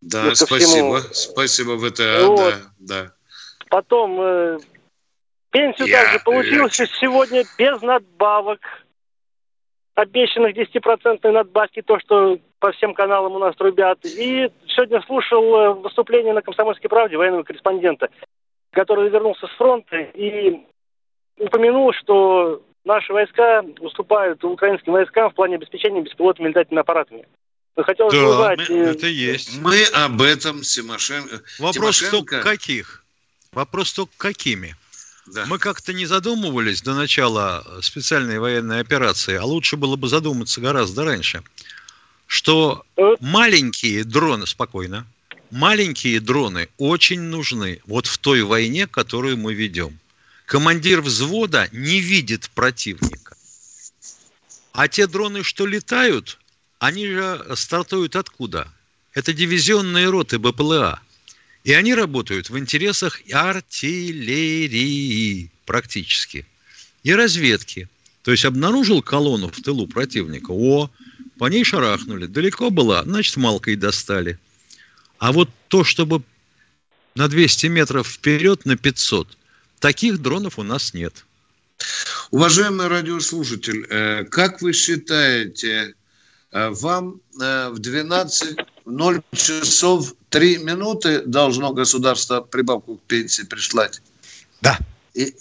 Да, 0.00 0.22
ну, 0.26 0.34
спасибо. 0.36 0.98
Спасибо, 1.12 1.76
ВТА, 1.76 2.26
вот. 2.26 2.38
да, 2.38 2.54
да. 2.78 3.12
Потом, 3.68 4.20
э, 4.20 4.58
пенсию 5.50 5.88
Я, 5.88 6.04
также 6.04 6.20
получилось 6.20 6.78
я... 6.78 6.86
сегодня 6.86 7.42
без 7.58 7.82
надбавок. 7.82 8.60
Обещанных 9.96 10.56
10% 10.56 11.28
надбавки, 11.28 11.82
то, 11.82 11.98
что 11.98 12.38
по 12.60 12.70
всем 12.70 12.94
каналам 12.94 13.32
у 13.32 13.40
нас 13.40 13.56
трубят. 13.56 13.98
И 14.04 14.48
сегодня 14.68 15.02
слушал 15.02 15.56
э, 15.56 15.74
выступление 15.74 16.32
на 16.32 16.42
«Комсомольской 16.42 16.88
правде» 16.88 17.16
военного 17.16 17.42
корреспондента, 17.42 18.10
который 18.70 19.10
вернулся 19.10 19.48
с 19.48 19.56
фронта 19.56 19.96
и 19.96 20.64
упомянул, 21.38 21.92
что 21.92 22.62
наши 22.84 23.12
войска 23.12 23.64
уступают 23.80 24.42
украинским 24.44 24.92
войскам 24.92 25.30
в 25.30 25.34
плане 25.34 25.56
обеспечения 25.56 26.02
беспилотными 26.02 26.48
летательными 26.48 26.80
аппаратами. 26.80 27.26
Но 27.76 27.84
хотелось 27.84 28.14
да, 28.14 28.28
узнать... 28.28 28.68
Мы, 28.68 28.76
это 28.76 29.06
есть. 29.06 29.60
Мы 29.60 29.84
об 29.94 30.20
этом 30.20 30.62
Тимошенко... 30.62 31.40
Вопрос 31.58 31.98
Тимошенко... 32.00 32.16
только 32.16 32.42
каких? 32.42 33.04
Вопрос 33.52 33.92
только 33.92 34.12
какими? 34.16 34.74
Да. 35.26 35.44
Мы 35.46 35.58
как-то 35.58 35.92
не 35.92 36.06
задумывались 36.06 36.82
до 36.82 36.94
начала 36.94 37.64
специальной 37.82 38.38
военной 38.38 38.80
операции, 38.80 39.36
а 39.36 39.44
лучше 39.44 39.76
было 39.76 39.96
бы 39.96 40.08
задуматься 40.08 40.60
гораздо 40.60 41.04
раньше, 41.04 41.42
что 42.26 42.82
э? 42.96 43.16
маленькие 43.20 44.04
дроны, 44.04 44.46
спокойно, 44.46 45.06
маленькие 45.50 46.20
дроны 46.20 46.68
очень 46.78 47.20
нужны 47.20 47.80
вот 47.86 48.06
в 48.06 48.16
той 48.18 48.42
войне, 48.42 48.86
которую 48.86 49.36
мы 49.36 49.52
ведем 49.52 49.98
командир 50.48 51.00
взвода 51.02 51.68
не 51.72 52.00
видит 52.00 52.50
противника. 52.54 53.36
А 54.72 54.88
те 54.88 55.06
дроны, 55.06 55.44
что 55.44 55.66
летают, 55.66 56.38
они 56.78 57.06
же 57.06 57.46
стартуют 57.54 58.16
откуда? 58.16 58.72
Это 59.12 59.34
дивизионные 59.34 60.08
роты 60.08 60.38
БПЛА. 60.38 61.02
И 61.64 61.74
они 61.74 61.94
работают 61.94 62.48
в 62.48 62.58
интересах 62.58 63.20
артиллерии 63.30 64.30
практически. 65.66 66.46
И 67.02 67.12
разведки. 67.12 67.88
То 68.22 68.30
есть 68.30 68.46
обнаружил 68.46 69.02
колонну 69.02 69.48
в 69.50 69.60
тылу 69.60 69.86
противника. 69.86 70.52
О, 70.52 70.90
по 71.36 71.48
ней 71.48 71.62
шарахнули. 71.64 72.24
Далеко 72.24 72.70
была, 72.70 73.02
значит, 73.02 73.36
малкой 73.36 73.76
достали. 73.76 74.38
А 75.18 75.32
вот 75.32 75.50
то, 75.68 75.84
чтобы 75.84 76.22
на 77.14 77.28
200 77.28 77.66
метров 77.66 78.08
вперед, 78.08 78.64
на 78.64 78.78
500, 78.78 79.37
Таких 79.80 80.20
дронов 80.20 80.58
у 80.58 80.62
нас 80.62 80.94
нет. 80.94 81.24
Уважаемый 82.30 82.88
радиослушатель, 82.88 83.86
э, 83.88 84.24
как 84.24 84.60
вы 84.60 84.72
считаете, 84.72 85.94
э, 86.50 86.68
вам 86.70 87.20
э, 87.40 87.68
в 87.70 87.78
12.0 87.78 89.22
часов 89.32 90.14
3 90.30 90.58
минуты 90.58 91.22
должно 91.22 91.72
государство 91.72 92.40
прибавку 92.40 92.96
к 92.96 93.02
пенсии 93.02 93.44
пришлать? 93.44 94.02
Да. 94.60 94.78
И 95.14 95.34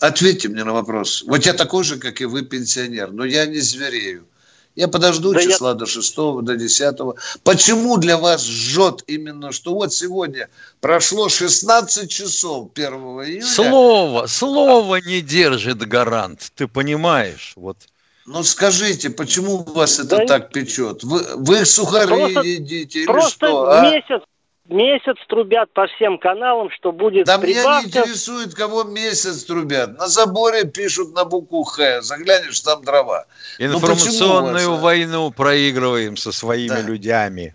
ответьте 0.00 0.48
мне 0.48 0.64
на 0.64 0.72
вопрос. 0.72 1.22
Вот 1.26 1.46
я 1.46 1.54
такой 1.54 1.84
же, 1.84 1.98
как 1.98 2.20
и 2.20 2.24
вы, 2.24 2.42
пенсионер, 2.42 3.12
но 3.12 3.24
я 3.24 3.46
не 3.46 3.60
зверею. 3.60 4.26
Я 4.74 4.88
подожду 4.88 5.32
да 5.34 5.42
числа 5.42 5.70
я... 5.70 5.74
до 5.74 5.86
6, 5.86 6.16
до 6.16 6.56
10. 6.56 6.96
Почему 7.44 7.98
для 7.98 8.16
вас 8.16 8.46
жжет 8.46 9.04
именно, 9.06 9.52
что 9.52 9.74
вот 9.74 9.92
сегодня 9.92 10.48
прошло 10.80 11.28
16 11.28 12.10
часов 12.10 12.70
1 12.74 12.92
июля? 12.94 13.46
Слово, 13.46 14.26
слово 14.26 14.96
не 14.96 15.20
держит 15.20 15.78
гарант, 15.78 16.52
ты 16.54 16.66
понимаешь? 16.68 17.52
Вот. 17.56 17.76
Ну 18.24 18.42
скажите, 18.44 19.10
почему 19.10 19.58
вас 19.62 19.98
это 19.98 20.18
да 20.18 20.26
так 20.26 20.52
печет? 20.52 21.02
Вы, 21.02 21.22
вы 21.36 21.64
сухари 21.66 22.06
просто, 22.06 22.40
едите 22.40 23.00
или 23.00 23.06
просто 23.06 23.46
что? 23.46 23.70
А? 23.70 24.22
Месяц, 24.68 25.16
трубят 25.28 25.72
по 25.72 25.86
всем 25.86 26.18
каналам, 26.18 26.70
что 26.70 26.92
будет 26.92 27.26
Да 27.26 27.38
прибавка. 27.38 27.68
меня 27.68 27.80
не 27.80 27.86
интересует, 27.88 28.54
кого 28.54 28.84
месяц 28.84 29.44
трубят. 29.44 29.98
На 29.98 30.06
заборе 30.08 30.64
пишут 30.64 31.14
на 31.14 31.24
букву 31.24 31.64
Х. 31.64 32.00
Заглянешь, 32.02 32.60
там 32.60 32.82
дрова. 32.84 33.26
Ну, 33.58 33.66
Информационную 33.66 34.54
почему 34.54 34.68
у 34.68 34.74
вас, 34.74 34.80
а? 34.80 34.82
войну 34.84 35.30
проигрываем 35.30 36.16
со 36.16 36.32
своими 36.32 36.68
Да. 36.68 36.80
людьми. 36.80 37.52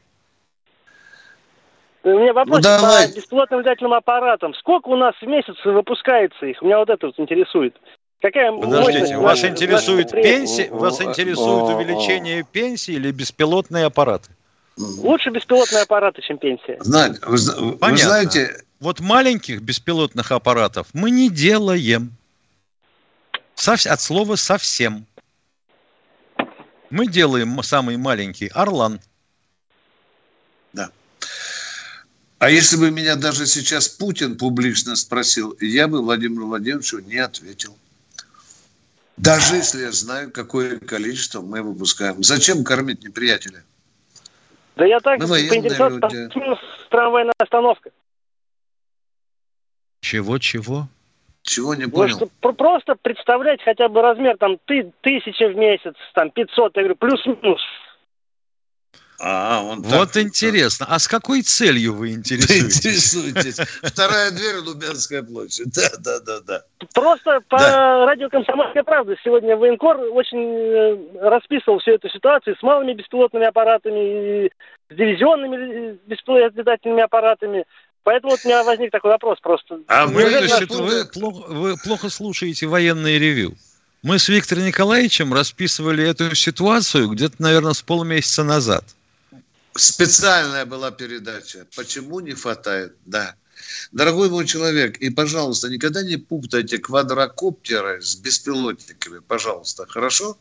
У 2.04 2.10
меня 2.10 2.34
вопрос 2.34 2.58
Ну, 2.58 2.62
давай. 2.64 3.10
по 3.10 3.16
беспилотным 3.16 3.60
летательным 3.60 3.94
аппаратам. 3.94 4.54
Сколько 4.54 4.88
у 4.90 4.96
нас 4.96 5.14
в 5.22 5.26
месяц 5.28 5.56
выпускается 5.66 6.46
их? 6.46 6.62
Меня 6.62 6.78
вот 6.80 6.90
это 6.90 7.08
вот 7.08 7.20
интересует. 7.20 7.76
Какая 8.22 8.52
Подождите, 8.52 9.18
вас 9.18 9.44
интересует 9.44 10.12
пенсия, 10.12 10.70
вас 10.72 11.02
интересует 11.02 11.76
увеличение 11.76 12.44
пенсии 12.44 12.94
или 12.96 13.12
беспилотные 13.12 13.86
аппараты? 13.86 14.32
Лучше 14.78 15.32
беспилотные 15.32 15.82
аппараты, 15.84 16.22
чем 16.22 16.38
пенсия. 16.38 16.78
Вы, 17.26 17.38
зна- 17.38 17.56
вы 17.58 17.78
Понятно. 17.78 18.06
знаете, 18.06 18.64
Вот 18.80 19.00
маленьких 19.00 19.62
беспилотных 19.62 20.32
аппаратов 20.32 20.88
мы 20.94 21.10
не 21.10 21.30
делаем. 21.32 22.16
Сов- 23.56 23.88
от 23.88 24.00
слова 24.00 24.36
совсем. 24.36 25.08
Мы 26.92 27.08
делаем 27.08 27.62
самый 27.64 27.98
маленький 27.98 28.48
Орлан. 28.50 29.02
Да. 30.74 30.92
А 32.38 32.52
если 32.52 32.78
бы 32.78 32.92
меня 32.92 33.16
даже 33.16 33.48
сейчас 33.48 33.88
Путин 33.90 34.38
публично 34.38 34.96
спросил, 34.96 35.58
я 35.60 35.88
бы 35.88 36.02
Владимиру 36.04 36.46
Владимировичу 36.46 37.00
не 37.00 37.18
ответил. 37.18 37.76
Даже 39.18 39.56
если 39.56 39.82
я 39.82 39.92
знаю, 39.92 40.30
какое 40.30 40.78
количество 40.78 41.42
мы 41.42 41.64
выпускаем. 41.64 42.24
Зачем 42.24 42.64
кормить 42.64 43.04
неприятеля? 43.04 43.64
Да 44.78 44.86
я 44.86 45.00
так 45.00 45.20
Мы 45.20 45.26
военные 45.26 45.50
поинтересовался, 45.50 46.00
там 46.00 46.58
трамвайная 46.90 47.34
остановка. 47.40 47.90
Чего-чего? 50.02 50.88
Чего 51.42 51.74
не 51.74 51.86
Ну, 51.86 51.92
понял? 51.92 52.30
про- 52.42 52.54
просто 52.54 52.96
представлять 52.96 53.62
хотя 53.64 53.90
бы 53.90 54.02
размер, 54.02 54.38
там, 54.38 54.58
ты, 54.66 54.92
тысяча 55.02 55.48
в 55.50 55.56
месяц, 55.56 55.96
там, 56.14 56.30
500, 56.30 56.76
я 56.76 56.84
говорю, 56.84 56.96
плюс-минус. 56.96 57.62
А, 59.20 59.62
он 59.64 59.82
Вот 59.82 60.12
так- 60.12 60.24
интересно. 60.24 60.86
А 60.90 61.00
с 61.00 61.08
какой 61.08 61.42
целью 61.42 61.94
вы 61.96 62.12
интересуетесь? 62.12 62.78
интересуетесь. 62.78 63.58
Вторая 63.82 64.30
дверь 64.32 64.58
Лубянская 64.58 65.24
площадь. 65.24 65.74
Да, 65.74 65.90
да, 66.00 66.20
да, 66.20 66.40
да. 66.42 66.64
Просто 66.94 67.40
по 67.50 67.58
Да. 67.58 68.06
радио 68.06 68.30
«Комсомольская 68.30 68.84
правда» 68.84 69.16
сегодня 69.24 69.56
военкор 69.58 69.98
очень 70.14 70.38
э, 70.40 71.28
расписывал 71.30 71.80
всю 71.80 71.92
эту 71.94 72.10
ситуацию 72.10 72.56
с 72.60 72.62
малыми 72.62 72.94
беспилотными 72.94 73.46
аппаратами 73.48 74.46
и 74.46 74.52
с 74.92 74.96
дивизионными 74.96 75.98
беспилотными 76.06 77.02
аппаратами. 77.02 77.66
Поэтому 78.04 78.32
вот 78.32 78.40
у 78.46 78.48
меня 78.48 78.64
возник 78.64 78.92
такой 78.92 79.12
вопрос 79.12 79.40
просто. 79.42 79.80
А 79.88 80.06
Вы, 80.06 80.30
значит, 80.30 80.70
вы 80.70 81.06
плохо, 81.06 81.48
вы 81.52 81.76
плохо 81.84 82.10
слушаете 82.10 82.68
военные 82.68 83.18
ревю. 83.20 83.56
Мы 84.04 84.20
с 84.20 84.30
Виктором 84.30 84.64
Николаевичем 84.66 85.34
расписывали 85.34 86.08
эту 86.08 86.34
ситуацию 86.36 87.10
где-то, 87.10 87.36
наверное, 87.40 87.74
с 87.74 87.82
полмесяца 87.82 88.44
назад. 88.44 88.84
Специальная 89.78 90.66
была 90.66 90.92
передача. 90.92 91.66
Почему 91.76 92.20
не 92.20 92.34
хватает? 92.34 92.96
Да. 93.06 93.36
Дорогой 93.92 94.30
мой 94.30 94.46
человек, 94.46 94.98
и, 94.98 95.10
пожалуйста, 95.10 95.70
никогда 95.70 96.04
не 96.04 96.18
путайте 96.18 96.78
квадрокоптеры 96.78 98.02
с 98.02 98.16
беспилотниками, 98.16 99.20
пожалуйста, 99.20 99.86
хорошо? 99.88 100.38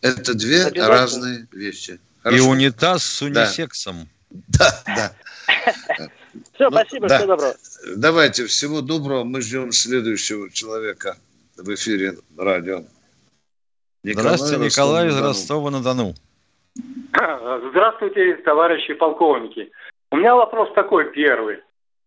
Это 0.00 0.34
две 0.34 0.68
разные 0.68 1.46
вещи. 1.52 1.92
И 1.92 1.98
Хорошо? 2.22 2.48
унитаз 2.48 3.04
с 3.04 3.22
унисексом. 3.22 4.08
Да, 4.30 4.82
да. 4.86 5.12
Все, 6.54 6.68
Ну, 6.68 6.70
спасибо, 6.70 7.08
да. 7.08 7.18
всего 7.18 7.36
доброго. 7.36 7.56
Давайте, 7.96 8.46
всего 8.46 8.80
доброго. 8.80 9.24
Мы 9.24 9.40
ждем 9.40 9.72
следующего 9.72 10.50
человека 10.50 11.16
в 11.56 11.72
эфире 11.74 12.18
радио. 12.36 12.84
Здравствуйте, 14.02 14.64
Николай 14.64 15.08
из 15.08 15.16
Ростова-на-Дону. 15.16 16.14
Ростова-на-Дону. 17.12 17.70
Здравствуйте, 17.70 18.36
товарищи 18.36 18.94
полковники. 18.94 19.70
У 20.10 20.16
меня 20.16 20.34
вопрос 20.34 20.70
такой 20.74 21.10
первый. 21.12 21.58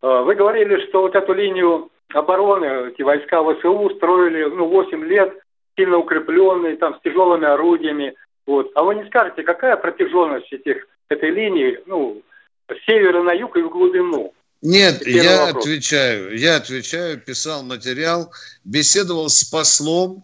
Э, 0.01 0.21
Вы 0.23 0.35
говорили, 0.35 0.87
что 0.87 1.01
вот 1.01 1.15
эту 1.15 1.33
линию 1.33 1.89
обороны, 2.13 2.89
эти 2.89 3.01
войска 3.01 3.43
ВСУ 3.43 3.89
строили 3.95 4.43
ну, 4.45 4.67
8 4.67 5.03
лет, 5.05 5.33
сильно 5.77 5.97
укрепленные, 5.97 6.77
там, 6.77 6.95
с 6.95 7.01
тяжелыми 7.01 7.45
орудиями. 7.45 8.15
Вот. 8.45 8.71
А 8.75 8.83
вы 8.83 8.95
не 8.95 9.05
скажете, 9.05 9.43
какая 9.43 9.75
протяженность 9.77 10.51
этих, 10.51 10.87
этой 11.09 11.29
линии, 11.29 11.79
ну, 11.85 12.21
с 12.67 12.85
севера 12.85 13.21
на 13.21 13.33
юг 13.33 13.57
и 13.57 13.61
в 13.61 13.69
глубину? 13.69 14.33
Нет, 14.61 15.05
я 15.05 15.45
вопрос. 15.45 15.65
отвечаю. 15.65 16.37
Я 16.37 16.57
отвечаю, 16.57 17.19
писал 17.19 17.63
материал, 17.63 18.31
беседовал 18.65 19.29
с 19.29 19.43
послом, 19.43 20.23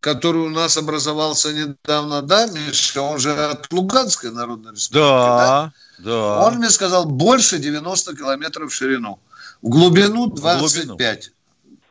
который 0.00 0.42
у 0.42 0.48
нас 0.50 0.76
образовался 0.76 1.52
недавно, 1.52 2.22
да, 2.22 2.46
Миша, 2.46 3.02
он 3.02 3.18
же 3.18 3.32
от 3.32 3.72
Луганской 3.72 4.30
Народной 4.30 4.72
Республики, 4.72 5.04
Да, 5.04 5.72
да. 5.98 6.38
Он 6.40 6.54
мне 6.56 6.70
сказал, 6.70 7.04
больше 7.04 7.58
90 7.58 8.16
километров 8.16 8.70
в 8.70 8.74
ширину. 8.74 9.18
В 9.62 9.68
глубину 9.68 10.28
25. 10.28 11.30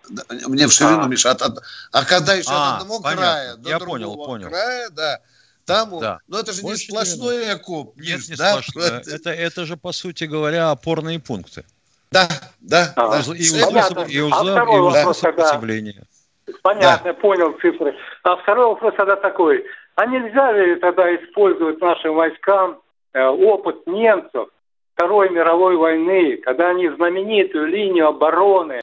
Да, 0.10 0.24
Мне 0.48 0.68
в 0.68 0.72
ширину, 0.72 1.02
А. 1.02 1.08
Миша. 1.08 1.32
от- 1.32 1.42
от- 1.42 1.62
а 1.92 2.06
когда 2.06 2.34
еще 2.36 2.50
А, 2.52 2.78
от 2.78 2.82
одного 2.84 3.02
понятно. 3.02 3.22
края 3.26 3.56
до 3.58 3.70
Я 3.70 3.78
другого 3.80 3.98
понял, 3.98 4.16
понял. 4.16 4.48
края, 4.48 4.90
да, 4.92 5.20
там, 5.66 6.00
Да. 6.00 6.20
ну 6.30 6.38
это 6.38 6.54
же 6.54 6.62
не 6.64 6.70
Больше 6.70 6.86
сплошной 6.86 7.52
окоп. 7.52 7.98
Нет, 7.98 8.20
Миш, 8.20 8.30
не 8.30 8.36
да? 8.38 8.52
сплошное. 8.52 9.04
Это, 9.06 9.32
это 9.32 9.66
же, 9.66 9.76
по 9.76 9.92
сути 9.92 10.24
говоря, 10.24 10.72
опорные 10.72 11.20
пункты. 11.20 11.66
Да, 12.10 12.30
да. 12.62 12.94
А, 12.96 13.10
да. 13.10 13.20
Узлы- 13.20 13.36
И 13.36 13.50
узлы, 13.50 13.66
Понятно. 13.66 14.00
и 14.04 14.18
А 14.20 14.26
узлы, 14.28 14.52
второй 14.54 14.76
и 14.76 14.80
узлы 14.80 14.92
вопрос 14.94 15.20
тогда. 15.20 15.44
сопротивления. 15.48 16.04
Понятно, 16.62 17.14
понял 17.14 17.54
цифры. 17.60 17.96
А 18.24 18.36
второй 18.38 18.68
вопрос 18.68 18.94
тогда 18.96 19.16
такой. 19.16 19.66
А 19.96 20.06
нельзя 20.06 20.52
ли 20.52 20.76
тогда 20.76 21.14
использовать 21.16 21.82
нашим 21.82 22.16
войскам 22.16 22.80
э, 23.14 23.26
опыт 23.26 23.86
немцев 23.88 24.50
Второй 24.98 25.30
мировой 25.30 25.76
войны, 25.76 26.38
когда 26.38 26.70
они 26.70 26.90
знаменитую 26.90 27.68
линию 27.68 28.08
обороны, 28.08 28.82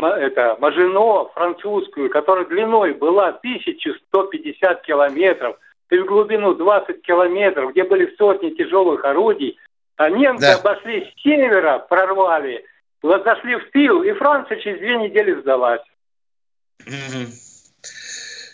это 0.00 0.56
Мажино, 0.60 1.24
французскую, 1.34 2.10
которая 2.10 2.44
длиной 2.44 2.92
была 2.92 3.28
1150 3.28 4.82
километров, 4.82 5.56
и 5.90 5.98
в 5.98 6.04
глубину 6.04 6.54
20 6.54 7.02
километров, 7.02 7.72
где 7.72 7.82
были 7.82 8.14
сотни 8.16 8.50
тяжелых 8.50 9.04
орудий, 9.04 9.58
а 9.96 10.10
немцы 10.10 10.46
Да. 10.46 10.58
обошли 10.60 11.04
с 11.06 11.22
севера, 11.22 11.80
прорвали, 11.88 12.64
зашли 13.02 13.56
в 13.56 13.70
тыл, 13.72 14.04
и 14.04 14.12
Франция 14.12 14.58
через 14.58 14.78
две 14.78 14.96
недели 14.98 15.32
сдалась. 15.40 15.82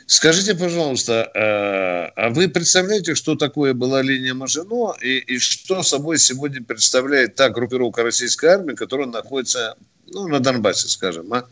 Скажите, 0.07 0.55
пожалуйста, 0.55 1.31
э, 1.35 2.12
а 2.14 2.31
вы 2.31 2.49
представляете, 2.49 3.14
что 3.14 3.37
такое 3.37 3.72
была 3.72 4.03
линия 4.03 4.35
Мажино 4.35 4.95
и, 5.01 5.18
и 5.18 5.39
что 5.39 5.83
собой 5.83 6.18
сегодня 6.18 6.62
представляет 6.62 7.37
та 7.37 7.49
группировка 7.49 8.03
российской 8.03 8.47
армии, 8.47 8.75
которая 8.75 9.07
находится 9.07 9.77
ну, 10.07 10.29
на 10.29 10.41
Донбассе, 10.41 10.89
скажем, 10.89 11.33
а? 11.33 11.47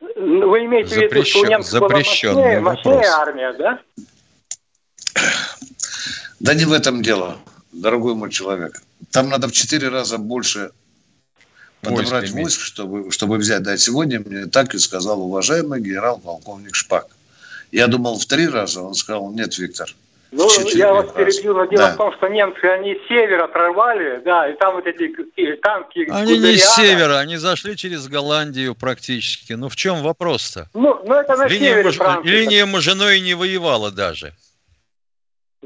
Вы 0.00 0.64
имеете 0.64 0.94
в 0.94 1.12
виду, 1.12 1.24
что 1.24 1.40
у 1.40 1.44
Запрещен- 1.44 1.50
немцев 1.50 1.80
была 1.80 1.88
запрещенный 1.88 2.60
мощнее, 2.60 2.60
мощнее 2.60 2.94
вопрос. 2.94 3.14
армия, 3.14 3.52
да? 3.52 3.80
Да 6.40 6.54
не 6.54 6.64
в 6.64 6.72
этом 6.72 7.02
дело, 7.02 7.38
дорогой 7.72 8.14
мой 8.14 8.30
человек. 8.30 8.82
Там 9.10 9.28
надо 9.28 9.48
в 9.48 9.52
четыре 9.52 9.88
раза 9.88 10.18
больше 10.18 10.70
подобрать 11.84 12.30
Войск 12.30 12.34
войск, 12.34 12.60
чтобы, 12.60 13.10
чтобы 13.12 13.36
взять. 13.36 13.62
Да, 13.62 13.76
сегодня 13.76 14.20
мне 14.20 14.46
так 14.46 14.74
и 14.74 14.78
сказал 14.78 15.20
уважаемый 15.22 15.80
генерал-полковник 15.80 16.74
Шпак. 16.74 17.06
Я 17.72 17.86
думал 17.88 18.18
в 18.18 18.26
три 18.26 18.48
раза, 18.48 18.82
он 18.82 18.94
сказал, 18.94 19.30
нет, 19.32 19.56
Виктор, 19.58 19.88
Ну, 20.30 20.48
я 20.74 20.92
вас 20.92 21.12
перебью, 21.12 21.54
но 21.54 21.64
дело 21.66 21.82
Да. 21.88 21.94
в 21.94 21.96
том, 21.96 22.12
что 22.16 22.28
немцы, 22.28 22.64
они 22.64 22.94
с 22.94 23.08
севера 23.08 23.46
прорвали, 23.46 24.20
да, 24.24 24.48
и 24.48 24.56
там 24.56 24.74
вот 24.74 24.86
эти 24.86 25.08
танки... 25.56 26.08
Они 26.10 26.38
не 26.38 26.56
с 26.58 26.74
севера, 26.74 27.18
они 27.18 27.36
зашли 27.36 27.76
через 27.76 28.08
Голландию 28.08 28.74
практически. 28.74 29.52
Ну 29.52 29.68
в 29.68 29.76
чем 29.76 30.02
вопрос-то? 30.02 30.68
Ну, 30.74 31.00
ну, 31.04 31.14
это 31.14 31.36
на 31.36 31.46
Линия, 31.46 31.68
севере 31.70 31.84
Маж- 31.84 31.96
Франции. 31.96 32.28
линия 32.30 32.66
Мажино 32.66 33.10
и 33.14 33.20
не 33.20 33.34
воевала 33.34 33.90
даже. 33.92 34.32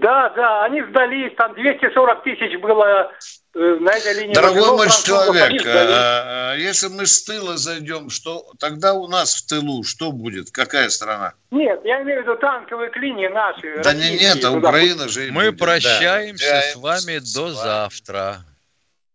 Да, 0.01 0.29
да, 0.31 0.65
они 0.65 0.83
сдались, 0.83 1.35
там 1.37 1.55
240 1.55 2.23
тысяч 2.23 2.61
было 2.61 3.11
э, 3.55 3.59
на 3.81 3.91
этой 3.91 4.15
линии. 4.21 4.35
Дорогой 4.35 4.77
мой 4.77 4.89
человек, 4.89 5.67
а, 5.67 6.53
а, 6.53 6.55
если 6.57 6.89
мы 6.89 7.07
с 7.07 7.23
тыла 7.25 7.57
зайдем, 7.57 8.09
что 8.11 8.47
тогда 8.61 8.95
у 8.95 9.09
нас 9.09 9.35
в 9.35 9.47
тылу 9.47 9.83
что 9.85 10.13
будет? 10.13 10.51
Какая 10.51 10.89
страна? 10.91 11.33
Нет, 11.51 11.81
я 11.85 12.03
имею 12.03 12.21
в 12.23 12.27
виду 12.27 12.37
танковые 12.39 12.91
линии 12.95 13.29
наши. 13.29 13.83
Да 13.83 13.93
не 13.93 14.11
нет, 14.19 14.45
а 14.45 14.53
Украина 14.53 15.09
же 15.09 15.29
Мы 15.33 15.47
будет, 15.51 15.59
да. 15.59 15.65
прощаемся 15.65 16.45
с 16.45 16.49
Прощаемся 16.49 16.79
вами 16.79 17.19
с 17.19 17.35
до 17.35 17.43
вами. 17.43 17.55
завтра. 17.55 18.37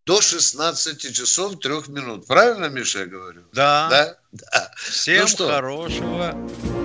До 0.05 0.19
16 0.19 1.15
часов 1.15 1.59
3 1.59 1.71
минут. 1.87 2.27
Правильно, 2.27 2.65
Миша, 2.65 2.99
я 2.99 3.05
говорю? 3.05 3.43
Да. 3.53 3.87
Да? 3.89 4.15
Да. 4.33 4.71
Всем 4.75 5.21
Ну 5.21 5.27
что? 5.27 5.47
хорошего. 5.47 6.35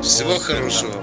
Всего 0.02 0.34
отдыха. 0.34 0.54
хорошего. 0.54 1.02